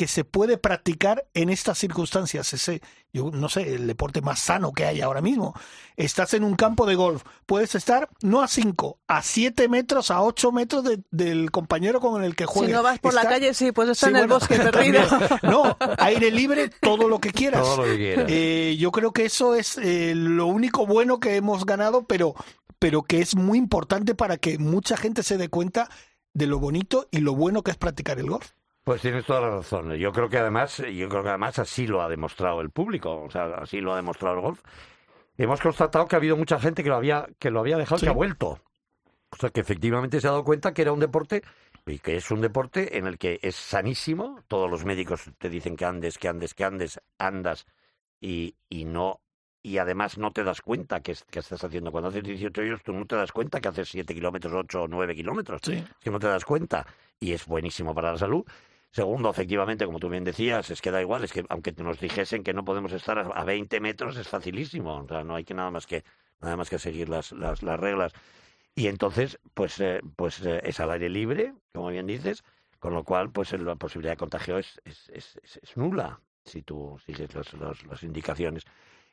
[0.00, 2.54] que se puede practicar en estas circunstancias.
[2.54, 2.80] Ese,
[3.12, 5.52] yo no sé, el deporte más sano que hay ahora mismo.
[5.94, 10.22] Estás en un campo de golf, puedes estar no a 5, a 7 metros, a
[10.22, 12.74] 8 metros de- del compañero con el que Si juegues.
[12.74, 15.02] no vas por la calle, sí, puedes estar Sí, en el bueno, bosque perdido.
[15.42, 17.60] No, aire libre, todo lo que quieras.
[17.62, 18.24] Todo lo que quieras.
[18.30, 22.34] Eh, yo creo que eso es eh, lo único bueno que hemos ganado, pero,
[22.78, 25.90] pero que es muy importante para que mucha gente se dé cuenta
[26.32, 28.48] de lo bonito y lo bueno que es practicar el golf.
[28.90, 29.92] Pues tienes toda la razón.
[29.94, 33.30] Yo creo que además, yo creo que además así lo ha demostrado el público, o
[33.30, 34.60] sea, así lo ha demostrado el golf.
[35.38, 38.00] Hemos constatado que ha habido mucha gente que lo había, que lo había dejado y
[38.00, 38.06] Sí.
[38.06, 38.58] que ha vuelto.
[39.30, 41.44] O sea, que efectivamente se ha dado cuenta que era un deporte
[41.86, 44.40] y que es un deporte en el que es sanísimo.
[44.48, 47.66] Todos los médicos te dicen que andes, que andes, que andes, andas
[48.20, 49.20] y, y no
[49.62, 51.92] y además no te das cuenta que, es- que estás haciendo.
[51.92, 54.88] Cuando haces 18 años tú no te das cuenta que haces 7 kilómetros, 8 o
[54.88, 55.74] 9 kilómetros Sí.
[55.74, 56.84] es que no te das cuenta
[57.20, 58.44] y es buenísimo para la salud.
[58.92, 62.42] Segundo, efectivamente, como tú bien decías, es que da igual, es que aunque nos dijesen
[62.42, 65.54] que no podemos estar a a 20 metros, es facilísimo, o sea, no hay que
[65.54, 66.02] nada más que
[66.40, 68.12] nada más que seguir las, las, las reglas.
[68.74, 72.44] Y entonces, pues, eh, pues eh, es al aire libre, como bien dices,
[72.80, 75.40] con lo cual, pues la posibilidad de contagio es, es, es,
[75.76, 78.64] nula si tú sigues los- los- las indicaciones.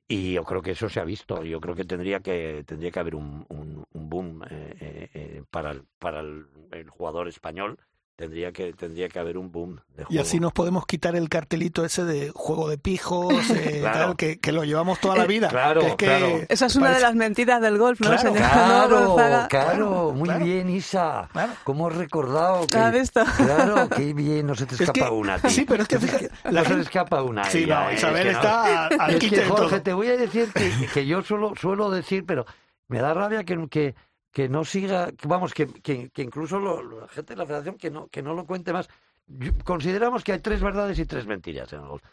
[0.08, 1.44] Y yo creo que eso se ha visto.
[1.44, 5.72] Yo creo que tendría que tendría que haber un, un, boom eh, eh, eh, para
[5.72, 7.80] el, para el jugador español.
[8.18, 10.22] Tendría que tendría que haber un boom de Y juego.
[10.24, 14.00] así nos podemos quitar el cartelito ese de juego de pijos, eh, Claro.
[14.00, 15.50] tal, que, que lo llevamos toda la vida.
[15.50, 16.28] Claro, que es que claro.
[16.50, 18.34] Esa es una de parece- las mentiras del golf, ¿no, Claro?
[18.34, 19.48] Claro, No, Gonzaga.
[19.48, 20.46] claro, muy claro.
[20.46, 21.30] bien, Isa.
[21.32, 21.54] Claro.
[21.64, 22.66] ¿Cómo has recordado?
[22.66, 23.22] Que, ¿Has visto?
[23.38, 25.38] Claro, qué bien, no se te Es escapa que- una.
[25.38, 25.50] ti.
[25.52, 27.44] sí, pero es que fíjate, no la se te escapa una.
[27.44, 27.94] Sí, ella, no, ¿eh?
[27.94, 28.38] Isabel Es que no.
[28.40, 29.82] está al- al Es de Jorge, todo.
[29.84, 32.48] te voy a decir que, que yo solo suelo decir, pero
[32.88, 33.94] me da rabia que,
[34.32, 37.46] que, no siga, que vamos, que, que, que incluso lo- lo- la gente de la
[37.46, 38.88] federación que no, que no lo cuente más.
[39.28, 42.04] Yo- consideramos que hay tres verdades y tres mentiras en el golf.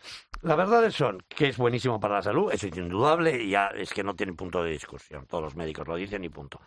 [0.42, 3.92] Las verdades son que es buenísimo para la salud, eso es indudable, y ya es
[3.92, 5.26] que no tiene punto de discusión.
[5.26, 6.60] Todos los médicos lo dicen y punto.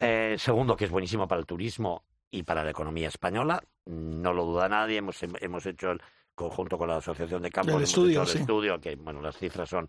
[0.00, 4.44] Eh, segundo, que es buenísimo para el turismo y para la economía española, no lo
[4.44, 4.98] duda nadie.
[4.98, 6.02] Hemos, hemos hecho el
[6.34, 8.38] conjunto con la Asociación de Campos, El hemos estudio, hecho el sí.
[8.38, 9.88] estudio, que bueno, las cifras son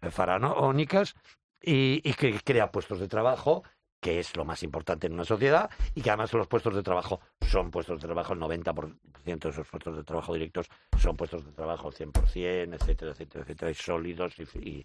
[0.00, 1.14] eh, faraónicas
[1.60, 3.62] y, y que crea puestos de trabajo,
[4.00, 7.20] que es lo más importante en una sociedad, y que además los puestos de trabajo
[7.40, 10.68] son puestos de trabajo, el 90% de esos puestos de trabajo directos
[10.98, 14.84] son puestos de trabajo 100%, etcétera, etcétera, etcétera, y sólidos y, y,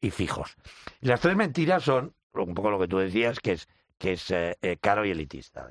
[0.00, 0.56] y fijos.
[1.00, 3.68] Las tres mentiras son un poco lo que tú decías, que es
[3.98, 5.70] que es eh, eh, caro y elitista.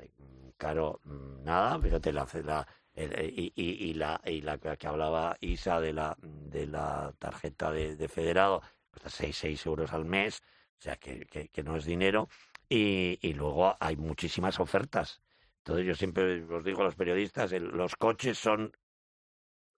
[0.56, 5.36] Caro, mm, nada, fíjate, la, la- eh, y, y- y la, y la que hablaba
[5.40, 10.40] Isa de la, de la tarjeta de, de federado, cuesta 6, 6 euros al mes,
[10.78, 12.28] o sea que, que- que no es dinero.
[12.76, 15.22] Y, y luego hay muchísimas ofertas.
[15.58, 18.72] Entonces yo siempre os digo a los periodistas, el- los coches son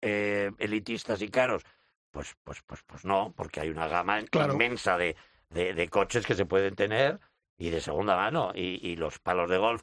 [0.02, 1.62] eh, elitistas y caros.
[2.10, 4.54] Pues, pues, pues, pues no, porque hay una gama Claro.
[4.54, 5.16] inmensa de,
[5.50, 7.20] de, de coches que se pueden tener
[7.58, 8.52] y de segunda mano.
[8.54, 9.82] Y, y los palos de golf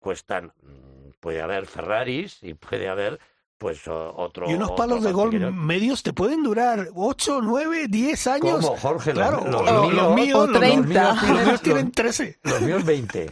[0.00, 3.20] cuestan, mm, puede haber Ferraris y puede haber
[3.58, 4.48] pues otro.
[4.48, 5.52] Y unos otro palos de golf particular.
[5.52, 8.64] medios te pueden durar 8, 9, 10 años.
[8.64, 9.12] ¿Cómo, Jorge?
[9.12, 11.12] Los- Claro, los o- míos- los míos, o los- los 30.
[11.14, 12.38] míos- los míos tienen 13.
[12.44, 13.28] Los míos 20.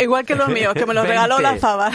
[0.00, 1.60] Igual- que los míos, que me los regaló la 20.
[1.60, 1.90] Fava.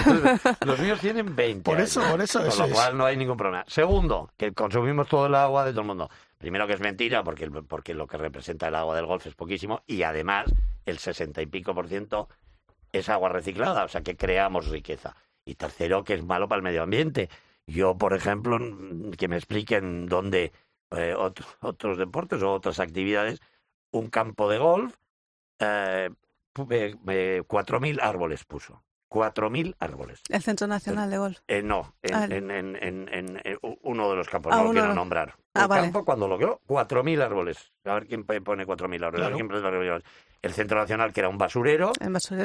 [0.65, 1.63] Los míos tienen 20.
[1.63, 2.11] Por eso, años.
[2.11, 2.73] por eso, Con eso lo es.
[2.73, 3.63] cual no hay ningún problema.
[3.67, 6.09] Segundo, que consumimos todo el agua de todo el mundo.
[6.37, 9.81] Primero que es mentira, porque, porque lo que representa el agua del golf es poquísimo.
[9.87, 10.45] Y además,
[10.85, 12.27] el 60 y pico por ciento
[12.91, 15.15] es agua reciclada, o sea que creamos riqueza.
[15.45, 17.29] Y tercero, que es malo para el medio ambiente.
[17.65, 18.57] Yo, por ejemplo,
[19.17, 20.51] que me expliquen dónde
[20.91, 23.39] eh, ot- otros deportes o otras actividades,
[23.91, 24.95] un campo de golf,
[25.59, 26.09] eh,
[26.69, 28.83] eh, eh, 4.000 árboles puso.
[29.09, 30.21] 4.000 árboles.
[30.29, 31.39] El Centro Nacional de Golf.
[31.47, 33.41] Eh, no, en, Ah, en, en, en,
[33.83, 35.35] uno de los campos, Ah, no lo quiero nombrar.
[35.53, 35.81] Ah, el vale.
[35.83, 37.71] campo, cuando lo vio, 4.000 árboles.
[37.85, 39.25] A ver quién pone 4.000 árboles.
[39.25, 40.03] A ver quién pone 4.000 árboles.
[40.43, 41.93] El Centro Nacional, que era un basurero.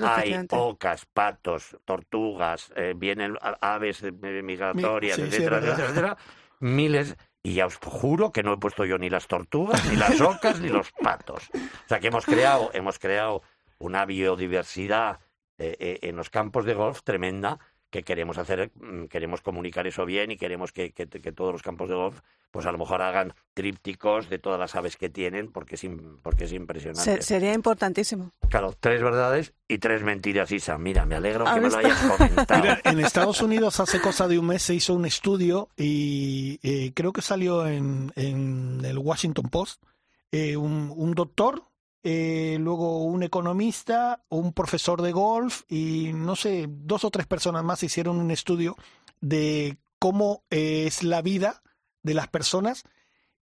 [0.05, 6.17] Hay ocas, patos, tortugas, eh, vienen aves migratorias, sí, etcétera, etcétera.
[6.61, 7.17] Miles.
[7.43, 10.61] y ya os juro que no he puesto yo ni las tortugas, ni las ocas,
[10.61, 11.51] ni los patos.
[11.53, 13.43] O sea que hemos creado, hemos creado
[13.79, 15.19] una biodiversidad
[15.59, 17.59] eh, eh, en los campos de golf tremenda
[17.91, 21.63] que queremos hacer, mm, queremos comunicar eso bien y queremos que, que- que todos los
[21.63, 22.21] campos de golf,
[22.51, 25.87] pues a lo mejor hagan trípticos de todas las aves que tienen, porque es,
[26.23, 27.03] porque es impresionante.
[27.17, 28.31] Se- sería importantísimo.
[28.51, 30.79] Claro, tres verdades y tres mentiras, Isa.
[30.79, 31.93] Mira, me alegro ¿Ha que me lo visto?
[31.95, 32.63] hayas comentado.
[32.63, 36.93] Mira, en Estados Unidos hace cosa de un mes se hizo un estudio y eh,
[36.95, 39.83] creo que salió en, en el Washington Post.
[40.31, 41.63] eh, un, un doctor,
[42.03, 47.65] eh, luego un economista, un profesor de golf y no sé, dos o tres personas
[47.65, 48.77] más hicieron un estudio
[49.21, 51.63] de cómo eh, es la vida
[52.03, 52.85] de las personas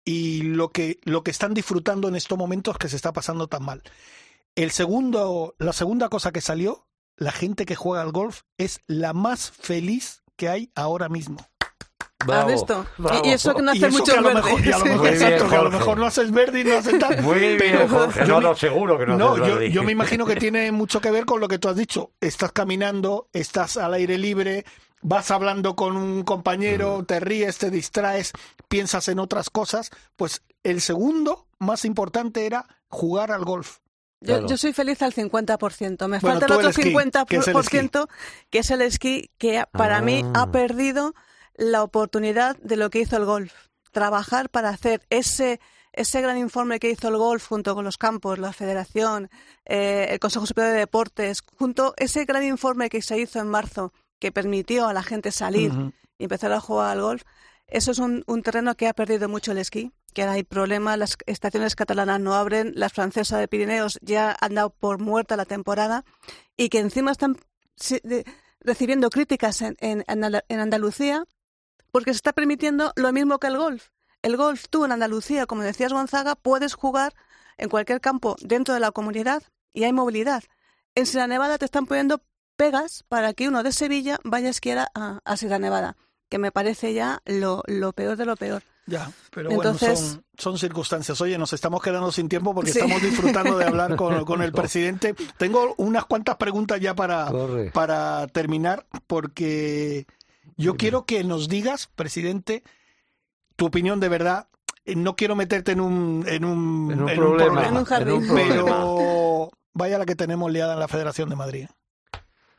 [0.04, 3.64] y lo que, lo que están disfrutando en estos momentos que se está pasando tan
[3.64, 3.82] mal.
[4.56, 9.14] El segundo, la segunda cosa que salió, la gente que juega al golf es la
[9.14, 11.38] más feliz que hay ahora mismo.
[12.30, 12.86] ¿Has visto?
[12.98, 13.22] bravo.
[13.26, 14.34] Y, eso que no hace mucho verde.
[14.36, 15.78] mejor, y a lo mejor- Muy bien, exacto, que a lo Jorge.
[15.80, 17.22] mejor no haces verde y no haces tal.
[17.22, 18.20] Muy bien, pero Jorge.
[18.22, 19.18] yo No, no, seguro que no.
[19.18, 19.72] No, haces yo, verde.
[19.72, 22.12] yo me imagino que tiene mucho que ver con lo que tú has dicho.
[22.22, 24.66] Estás caminando, estás al aire libre,
[25.02, 28.34] vas hablando con un compañero, te ríes, te distraes,
[28.68, 29.90] piensas en otras cosas.
[30.16, 33.78] Pues el segundo más importante era jugar al golf.
[34.24, 34.48] Yo, Claro.
[34.50, 36.08] yo soy feliz al 50%.
[36.08, 37.90] Me Bueno, falta el otro el esquí, 50%, que es el esquí.
[38.52, 40.44] que es el esquí, que para mí Ah.
[40.44, 41.16] ha perdido
[41.62, 43.54] la oportunidad de lo que hizo el golf.
[43.92, 45.60] Trabajar para hacer ese,
[45.94, 49.30] ese gran informe que hizo el golf junto con los campos, la federación,
[49.66, 53.94] eh, el Consejo Superior de Deportes, junto ese gran informe que se hizo en marzo,
[54.20, 55.72] que permitió a la gente salir
[56.18, 57.22] y empezar a jugar al golf,
[57.68, 60.98] eso es un, un terreno que ha perdido mucho el esquí, que ahora hay problemas,
[60.98, 65.46] las estaciones catalanas no abren, las francesas de Pirineos ya han dado por muerta la
[65.46, 66.06] temporada
[66.58, 67.38] y que encima están
[68.62, 71.26] recibiendo críticas en, en, en Andalucía
[71.92, 73.88] porque se está permitiendo lo mismo que el golf.
[74.22, 77.14] El golf, tú en Andalucía, como decías Gonzaga, puedes jugar
[77.58, 80.44] en cualquier campo dentro de la comunidad y hay movilidad.
[80.96, 82.22] En Sierra Nevada te están poniendo
[82.56, 85.96] pegas para que uno de Sevilla vaya a esquiar a, a Sierra Nevada,
[86.30, 88.62] que me parece ya lo, lo peor de lo peor.
[88.88, 91.20] Ya, pero Entonces- bueno, son, son circunstancias.
[91.22, 92.80] Oye, nos estamos quedando sin tiempo porque Sí.
[92.80, 95.16] estamos disfrutando de hablar con, con el presidente.
[95.38, 97.72] Tengo unas cuantas preguntas ya para, Corre.
[97.72, 100.06] para terminar, porque
[100.58, 102.64] yo quiero que nos digas, presidente,
[103.56, 104.48] tu opinión de verdad.
[104.86, 107.68] Eh, No quiero meterte en un, en un, En un en problema.
[107.68, 108.28] En un jardín.
[108.34, 111.68] pero vaya la que tenemos liada en la Federación de Madrid.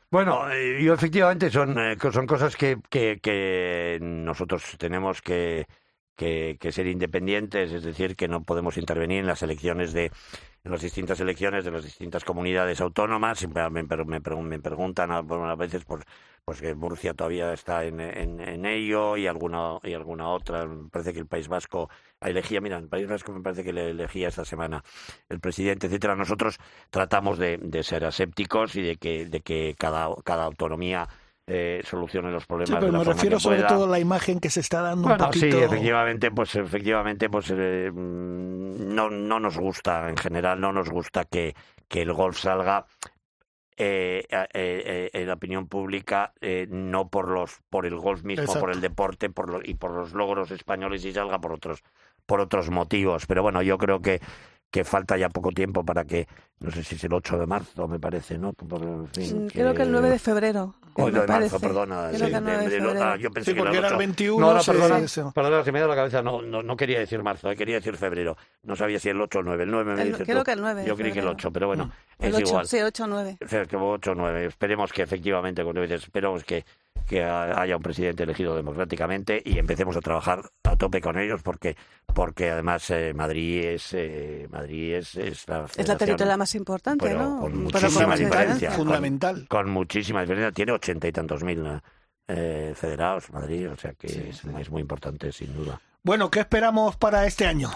[0.09, 5.65] Bueno, eh, yo efectivamente son, eh, son cosas que, que, que nosotros tenemos que,
[6.15, 10.11] que, que ser independientes, es decir, que no podemos intervenir en las elecciones de
[10.63, 13.39] en las distintas elecciones de las distintas comunidades autónomas.
[13.39, 15.21] Siempre me, me, me preguntan a,
[15.55, 16.05] veces por,
[16.45, 20.65] pues que Murcia todavía está en, en, en ello y alguna y alguna otra.
[20.65, 21.89] Me parece que el País Vasco
[22.21, 24.83] elegía, mira, el País Vasco me parece que le elegía esta semana
[25.27, 26.15] el presidente, etcétera.
[26.15, 26.57] Nosotros
[26.89, 31.09] tratamos de, de ser asépticos y de que, de que cada, cada autonomía
[31.47, 32.69] eh, solucione los problemas.
[32.69, 33.67] Sí, de pero la me forma refiero que sobre pueda.
[33.67, 35.57] todo a la imagen que se está dando un Bueno, sí, poquito.
[35.63, 41.25] efectivamente, pues efectivamente, pues eh, mm, no, no nos gusta, en general, no nos gusta
[41.25, 41.53] que,
[41.87, 42.85] que el golf salga
[43.75, 48.43] eh, eh, eh, en la opinión pública eh, no por los por el golf mismo,
[48.43, 48.59] Exacto.
[48.59, 51.81] por el deporte por lo- y por los logros españoles y salga por otros
[52.27, 53.25] por otros motivos.
[53.25, 54.21] Pero bueno, yo creo que
[54.73, 56.27] que falta ya poco tiempo para que,
[56.59, 58.53] no sé si es el 8 de marzo, me parece, ¿no?
[58.53, 60.73] Por- en fin, Creo que el 9 de febrero.
[60.95, 61.67] Oh, me el 9 de marzo, parece.
[61.67, 62.07] perdona.
[62.09, 63.03] Creo sí, que el 9 de febrero.
[63.03, 63.99] ah, yo pensé Sí, que era porque el era el 8.
[63.99, 64.39] 21.
[64.47, 66.21] No, no, perdona, se- perdona, se me ha ido la cabeza.
[66.23, 68.35] No, no, no quería decir marzo, eh, quería decir febrero.
[68.63, 69.63] No sabía si el 8 o el 9.
[69.63, 70.43] El 9 me El- dices creo tú.
[70.45, 71.37] que el 9 de Yo creí que el febrero.
[71.37, 72.67] 8, pero bueno, El es 8, igual.
[72.67, 73.37] sí, 8 o 9.
[73.45, 74.45] O sea, que 8 o 9.
[74.45, 76.65] Esperemos que efectivamente, como dices, esperemos que,
[77.07, 81.75] que haya un presidente elegido democráticamente y empecemos a trabajar a tope con ellos porque
[82.13, 87.05] porque además eh, Madrid es eh, Madrid es, es la Es la territorial más importante,
[87.05, 87.39] pero ¿no?
[87.41, 88.69] con muchísima diferencia.
[88.69, 89.47] Con- Fundamental.
[89.47, 90.51] Con, muchísima diferencia.
[90.51, 91.63] Tiene ochenta y tantos mil
[92.27, 95.79] eh, federados Madrid, o sea que es, es muy importante, sin duda.
[96.03, 97.69] Bueno, ¿qué esperamos para este año?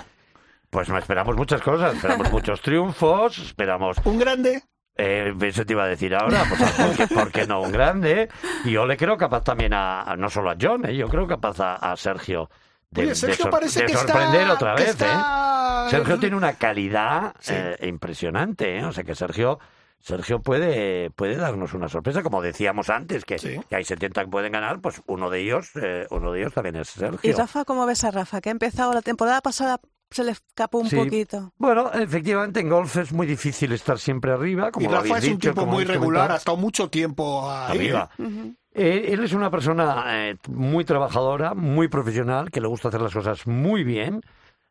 [0.69, 4.63] Pues esperamos muchas cosas, esperamos muchos triunfos, esperamos ¿Un grande?
[4.97, 8.29] Eh, eso te iba a decir ahora, pues, ¿por, qué, por qué no un grande?
[8.65, 10.95] Y yo le creo capaz también a, a- no solo a John, ¿eh?
[10.95, 12.49] yo creo capaz a, a Sergio
[12.89, 14.89] de, Oye, de Sergio sor- parece de que sorprender está, otra que vez.
[14.91, 15.89] está- ¿eh?
[15.91, 17.53] Sergio tiene una calidad Sí.
[17.55, 18.83] eh, impresionante, ¿eh?
[18.85, 19.59] o sea que Sergio
[19.99, 23.59] Sergio puede, puede darnos una sorpresa, como decíamos antes, que, Sí.
[23.67, 26.75] que hay 70 que pueden ganar, pues uno de ellos, eh, uno de ellos también
[26.77, 27.35] es ¿Y Sergio.
[27.37, 28.39] Rafa, cómo ves a Rafa?
[28.39, 29.79] Que ha empezado la temporada pasada,
[30.09, 30.95] se le escapó un Sí.
[30.95, 31.53] poquito.
[31.57, 35.37] Bueno, efectivamente en golf es muy difícil estar siempre arriba, como Y Rafa es un
[35.37, 37.77] dicho, tipo muy regular, ha estado mucho tiempo ahí.
[37.77, 38.09] arriba.
[38.19, 38.53] ¿eh?
[38.73, 43.13] Eh, él es una persona eh, muy trabajadora, muy profesional, que le gusta hacer las
[43.13, 44.21] cosas muy bien.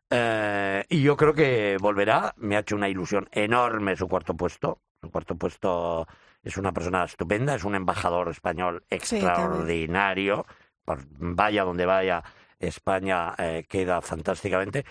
[0.09, 2.33] eh, y yo creo que volverá.
[2.37, 4.79] Me ha hecho una ilusión enorme su cuarto puesto.
[5.01, 6.07] Su cuarto puesto
[6.41, 10.45] es una persona estupenda, es un embajador español extraordinario.
[11.19, 12.23] Vaya donde vaya,
[12.59, 14.85] España eh, queda fantásticamente.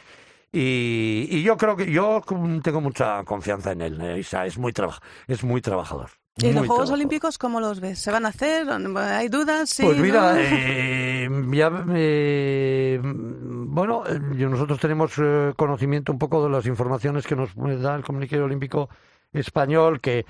[0.58, 2.22] Y, y yo creo que yo
[2.62, 4.00] tengo mucha confianza en él.
[4.00, 6.08] eh, Isa, es muy traba- es muy trabajador.
[6.38, 6.94] ¿Y los Juegos trabajador.
[6.94, 7.98] Olímpicos cómo los ves?
[7.98, 8.66] ¿Se van a hacer?
[8.70, 9.68] ¿Hay dudas?
[9.70, 10.38] ¿Sí, Pues mira, no?
[10.38, 17.36] eh, ya, eh, bueno, eh, nosotros tenemos eh, conocimiento un poco de las informaciones que
[17.36, 18.88] nos da el Comité Olímpico
[19.32, 20.24] Español, que,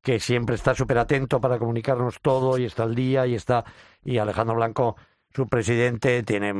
[0.00, 3.64] que siempre está súper atento para comunicarnos todo y está al día y está
[4.04, 4.96] y Alejandro Blanco,
[5.34, 6.50] su presidente, tiene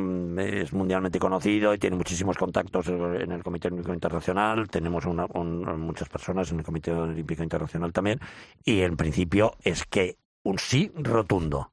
[0.63, 4.69] es mundialmente conocido y tiene muchísimos contactos en el Comité Olímpico Internacional.
[4.69, 8.19] Tenemos una- un- muchas personas en el Comité Olímpico Internacional también
[8.65, 11.73] y en principio es que un sí rotundo.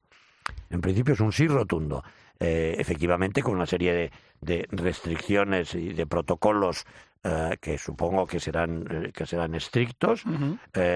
[0.70, 2.04] En principio es un sí rotundo.
[2.40, 6.86] Eh, efectivamente, con una serie de, de restricciones y de protocolos
[7.24, 10.24] eh, que supongo que serán, eh, que serán estrictos.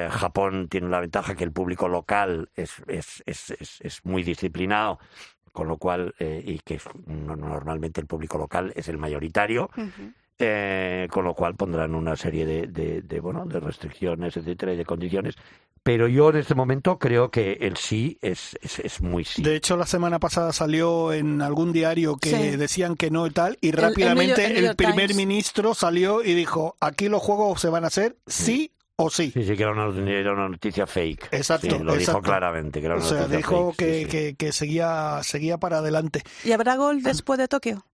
[0.09, 4.99] Japón tiene la ventaja que el público local es, es, es, es, es muy disciplinado,
[5.53, 9.69] con lo cual, eh, y que normalmente el público local es el mayoritario.
[10.39, 14.77] Eh, con lo cual pondrán una serie de, de, de, bueno de restricciones etcétera y
[14.77, 15.35] de condiciones
[15.83, 19.55] pero yo en este momento creo que el sí es, es, es muy sí De
[19.55, 22.57] hecho, la semana pasada salió en algún diario que Sí.
[22.57, 25.07] decían que no y tal, y el rápidamente New York- el el, New York primer
[25.09, 25.15] Times.
[25.17, 28.71] ministro salió y dijo, aquí los juegos se van a hacer sí
[29.05, 29.31] o sí.
[29.31, 32.21] sí sí que era una, noticia- era una noticia fake Exacto, Sí, lo dijo exacto.
[32.21, 34.07] claramente que era O una sea, noticia dijo fake, que, sí, sí.
[34.09, 36.21] que, que seguía, seguía para adelante.
[36.43, 37.85] ¿Y habrá gol después de Tokio?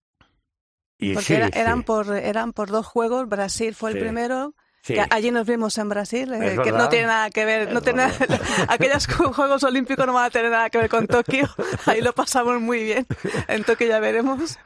[0.98, 3.28] Y Porque sí, era- sí, eran, por, eran por dos juegos.
[3.30, 3.98] Brasil fue Sí.
[3.98, 4.54] el primero.
[4.82, 4.94] sí.
[4.96, 8.08] Que allí nos vimos en Brasil, eh, que no tiene nada que ver, no tiene
[8.08, 8.42] verdad.
[8.70, 11.48] aquellos Juegos Olímpicos no van a tener nada que ver con Tokio,
[11.86, 13.06] ahí lo pasamos muy bien,
[13.48, 14.58] en Tokio ya veremos.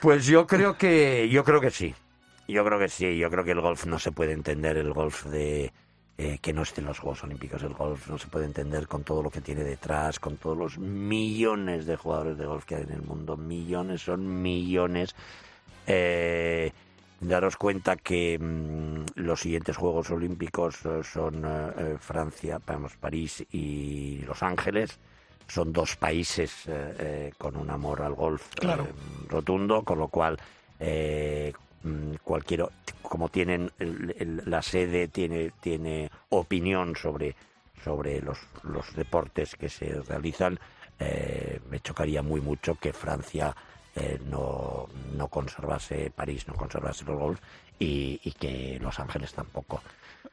[0.00, 1.94] Pues yo creo que yo creo que sí.
[2.46, 3.16] Yo creo que sí.
[3.18, 5.72] Yo creo que el golf no se puede entender el golf de
[6.16, 7.62] eh, que no esté en los Juegos Olímpicos.
[7.62, 10.78] El golf no se puede entender con todo lo que tiene detrás, con todos los
[10.78, 13.36] millones de jugadores de golf que hay en el mundo.
[13.36, 15.14] Millones, son millones.
[15.86, 16.70] Eh,
[17.20, 24.18] daros cuenta que mm, los siguientes Juegos Olímpicos eh, son eh, Francia, vamos, París y
[24.26, 24.98] Los Ángeles.
[25.46, 26.64] Son dos países
[27.36, 28.86] con un amor al golf Claro.
[29.28, 30.38] rotundo, con lo cual
[32.22, 32.66] cualquier
[33.02, 37.34] como tienen el- la sede tiene tiene opinión sobre
[37.82, 40.58] sobre los, los deportes que se realizan
[40.98, 43.54] eh, me chocaría muy mucho que Francia
[43.96, 47.40] eh, no, no conservase París no conservase los golf
[47.78, 49.82] y, y que Los Ángeles tampoco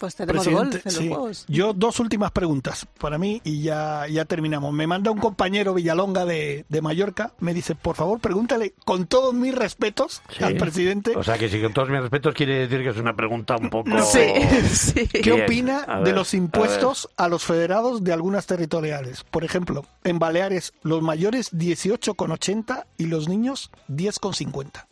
[0.01, 1.07] Pues tenemos Presidente, golf en los sí.
[1.09, 1.45] Juegos.
[1.47, 4.73] Yo dos últimas preguntas para mí y ya, ya terminamos.
[4.73, 9.33] Me manda un compañero Villalonga de, de Mallorca, me dice, por favor, pregúntale con todos
[9.35, 10.43] mis respetos Sí.
[10.43, 13.15] al presidente o sea que si con todos mis respetos quiere decir que es una
[13.15, 14.25] pregunta un poco Sí,
[14.73, 15.07] sí.
[15.07, 19.23] ¿Qué opina de los impuestos a, los federados de algunas territoriales?
[19.23, 24.85] Por ejemplo, en Baleares, los mayores 18,80 y los niños 10,50.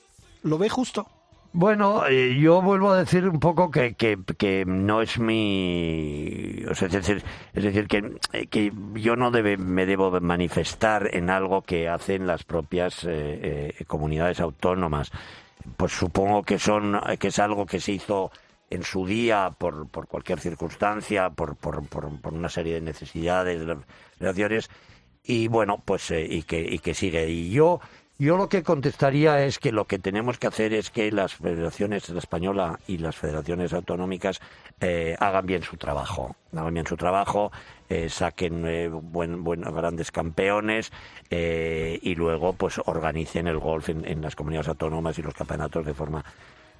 [0.43, 1.07] ¿Lo ve justo?
[1.52, 6.64] Bueno, eh, yo vuelvo a decir un poco que, que, que no es mi...
[6.70, 7.24] O sea, es decir,
[7.54, 12.28] es decir que, eh, que yo no debe, me debo manifestar en algo que hacen
[12.28, 15.12] las propias eh, eh, comunidades autónomas.
[15.76, 18.32] Pues supongo que, son, que es algo que se hizo
[18.70, 23.66] en su día por, por cualquier circunstancia, por, por, por, una serie de necesidades de
[23.66, 23.78] las
[24.18, 24.70] federaciones
[25.24, 27.30] y bueno, pues eh, y que y que sigue.
[27.30, 27.80] Y yo
[28.20, 32.09] yo lo que contestaría es que lo que tenemos que hacer es que las federaciones,
[32.09, 34.41] la española y las federaciones autonómicas
[34.82, 37.51] eh, hagan bien su trabajo, hagan bien su trabajo,
[37.89, 40.91] eh, saquen eh, buen, buen- grandes campeones
[41.30, 45.93] eh, y luego pues organicen el golf en, las comunidades autónomas y los campeonatos de
[45.93, 46.24] forma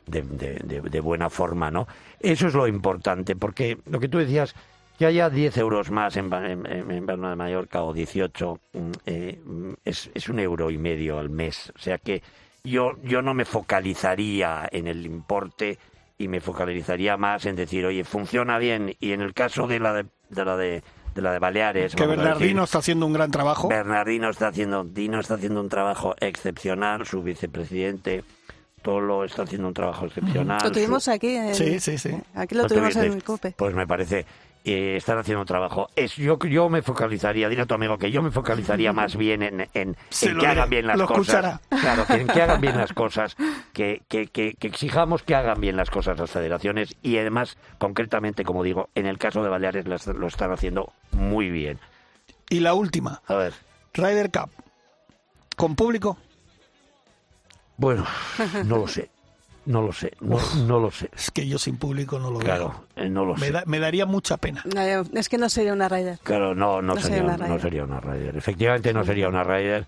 [0.08, 1.88] de- de- de buena forma, ¿no?
[2.20, 4.56] Eso es lo importante, porque lo que tú decías,
[5.00, 8.92] que haya 10 euros más en, Ba- en, en, Palma de Mallorca o 18, mm,
[9.08, 11.72] eh, mm, es, es un euro y medio al mes.
[11.76, 12.22] O sea que
[12.64, 15.78] yo, yo no me focalizaría en el importe
[16.18, 18.96] y me focalizaría más en decir, oye, funciona bien.
[19.00, 20.84] Y en el caso de la de, de la de,
[21.16, 23.70] de la de Baleares, Que Bernardino decir, está haciendo un gran trabajo.
[23.70, 28.24] Bernardino está haciendo, Dino está haciendo un trabajo excepcional, su vicepresidente
[28.82, 30.60] Tolo está haciendo un trabajo excepcional.
[30.64, 31.38] Lo tuvimos su- aquí.
[31.54, 32.12] Sí, sí, sí.
[32.34, 33.24] Aquí lo ¿Lo tuvimos en tuvisteis?
[33.24, 33.54] COPE.
[33.58, 34.26] Pues me parece,
[34.72, 35.90] eh, están haciendo un trabajo.
[35.96, 39.42] Es, yo, yo me focalizaría, dile a tu amigo que yo me focalizaría más bien
[39.44, 39.96] en, en,
[40.40, 41.60] que hagan bien las lo cosas.
[41.70, 43.36] Claro, que, en que hagan bien las cosas,
[43.74, 48.44] que, que, que, que exijamos que hagan bien las cosas las federaciones y además, concretamente,
[48.44, 51.80] como digo, en el caso de Baleares las- lo están haciendo muy bien.
[52.50, 53.54] Y la última, A ver.
[53.94, 54.50] Ryder Cup.
[55.56, 56.18] ¿Con público?
[57.78, 58.06] Bueno,
[58.66, 59.10] no lo sé.
[59.66, 61.10] No lo sé, no, no lo sé.
[61.16, 62.46] Es que yo sin público no lo veo.
[62.46, 63.52] Claro, eh, no lo Me, sé.
[63.52, 64.64] da- me daría mucha pena.
[64.74, 66.20] No, es que no sería una Ryder.
[66.24, 67.62] Claro, no, no, No sería, sería una no Ryder.
[67.62, 68.38] sería una Ryder.
[68.38, 69.86] Efectivamente no sería una Ryder,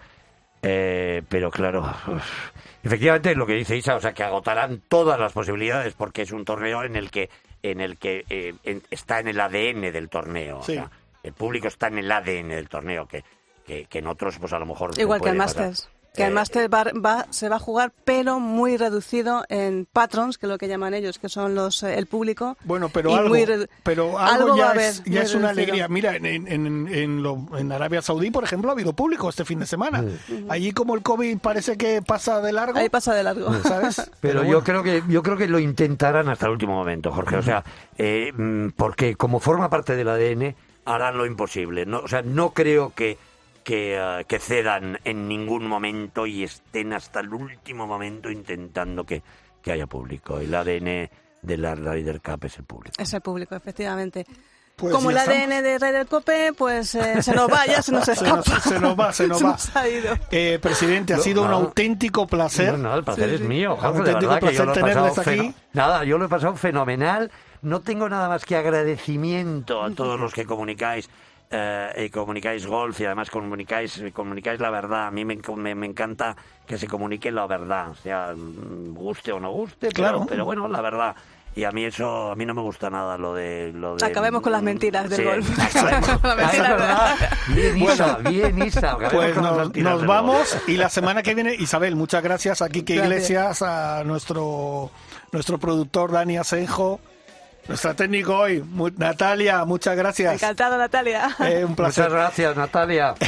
[0.64, 2.52] eh, pero claro, uf,
[2.84, 6.46] efectivamente lo que dice Isa, o sea, que agotarán todas las posibilidades porque es un
[6.46, 7.30] torneo en el que
[7.64, 10.60] en el que eh, en- está en el ADN del torneo.
[10.60, 10.90] o sea,
[11.24, 13.24] el público está en el ADN del torneo, que,
[13.66, 14.92] que, que en otros, pues a lo mejor.
[15.00, 15.72] Igual que el pasar.
[16.14, 20.38] Que el Eh, Masters va, va- se va a jugar, pero muy reducido en patrons,
[20.38, 22.58] que es lo que llaman ellos, que son los eh, el público.
[22.66, 25.88] Bueno, pero Y algo, pero algo, algo va ya es, muy ya es una alegría.
[25.88, 29.46] Mira, en, en, en, en lo- en Arabia Saudí, por ejemplo, ha habido público este
[29.46, 30.04] fin de semana.
[30.50, 33.54] Allí como el COVID parece que pasa de largo, Ahí pasa de largo.
[33.64, 34.12] ¿sabes?
[34.20, 34.52] Pero, bueno.
[34.52, 37.38] yo creo que yo creo que lo intentarán hasta el último momento, Jorge.
[37.38, 37.64] O sea,
[37.98, 41.86] eh, mm, porque como forma parte del ADN harán lo imposible.
[41.86, 43.18] No, o sea, no creo que
[43.64, 49.22] que, ah, que cedan en ningún momento y estén hasta el último momento intentando que,
[49.62, 50.40] que haya público.
[50.40, 51.10] El ADN
[51.42, 52.96] de la Ryder Cup es el público.
[52.98, 54.26] Es el público, efectivamente.
[54.76, 55.64] Pues Como el ADN estamos.
[55.64, 58.38] de Ryder Cope, pues eh, se nos va, ya se nos Se escapa.
[58.38, 59.58] nos, se nos va, se nos va.
[59.76, 60.16] ha ido.
[60.32, 61.62] Eh, presidente, ha No, sido un nada.
[61.62, 62.72] auténtico placer.
[62.74, 63.48] No, no, el placer Sí, es sí.
[63.48, 65.54] mío, Jorge, de Auténtico placer tenerles aquí.
[65.74, 67.30] Nada, yo lo he pasado fenomenal.
[67.62, 71.10] No tengo nada más que agradecimiento a todos los que comunicáis.
[71.52, 75.08] Eh, y comunicáis golf y además comunicáis comunicáis la verdad.
[75.08, 76.36] A mí me, me, me encanta
[76.66, 80.26] que se comunique la verdad, o sea, mm, guste o no guste, pero- Claro.
[80.28, 81.16] pero, bueno, la verdad.
[81.54, 83.74] Y a mí eso, a mí no me gusta nada lo de...
[83.76, 85.60] Lo de Acabemos con las mentiras del Sí, golf.
[85.60, 86.24] acabemos.
[86.24, 87.18] La mentira.
[87.50, 88.98] Bien, Isa, bien, Isa.
[89.12, 90.70] Pues nos, vamos golf.
[90.70, 93.12] y la semana que viene, Isabel, muchas gracias a Quique Gracias.
[93.12, 94.92] Iglesias, a nuestro,
[95.34, 97.02] nuestro productor Dani Asenjo,
[97.72, 98.64] nuestra técnico hoy,
[98.98, 100.34] Natalia, muchas gracias.
[100.36, 101.36] Encantada, Natalia.
[101.40, 102.04] Eh, un placer.
[102.06, 103.16] Muchas gracias, Natalia.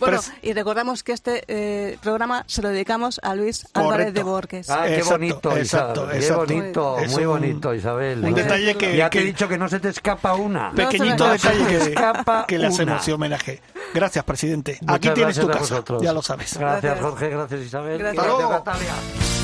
[0.00, 4.12] Bueno, y recordamos que este eh, programa se lo dedicamos a Luis Álvarez Correcto.
[4.20, 4.70] de Borges.
[4.70, 6.10] Ah, qué Exacto, bonito, exacto, Isabel.
[6.10, 6.54] Qué exacto.
[6.54, 8.24] bonito, Es muy un- bonito, Isabel.
[8.24, 10.70] un detalle que- Ya te he que- dicho que no se te escapa una.
[10.72, 13.62] Pe- pequeñito No detalle que, escapa que le hacemos ese homenaje.
[13.94, 14.78] Gracias, presidente.
[14.82, 16.02] Muchas Aquí tienes tu casa, vosotros.
[16.02, 16.56] ya lo sabes.
[16.58, 17.00] Gracias, Gracias.
[17.04, 17.98] Jorge, gracias, Isabel.
[17.98, 18.24] Gracias.
[18.24, 18.90] Gracias, Hasta luego.
[18.90, 19.43] Natalia.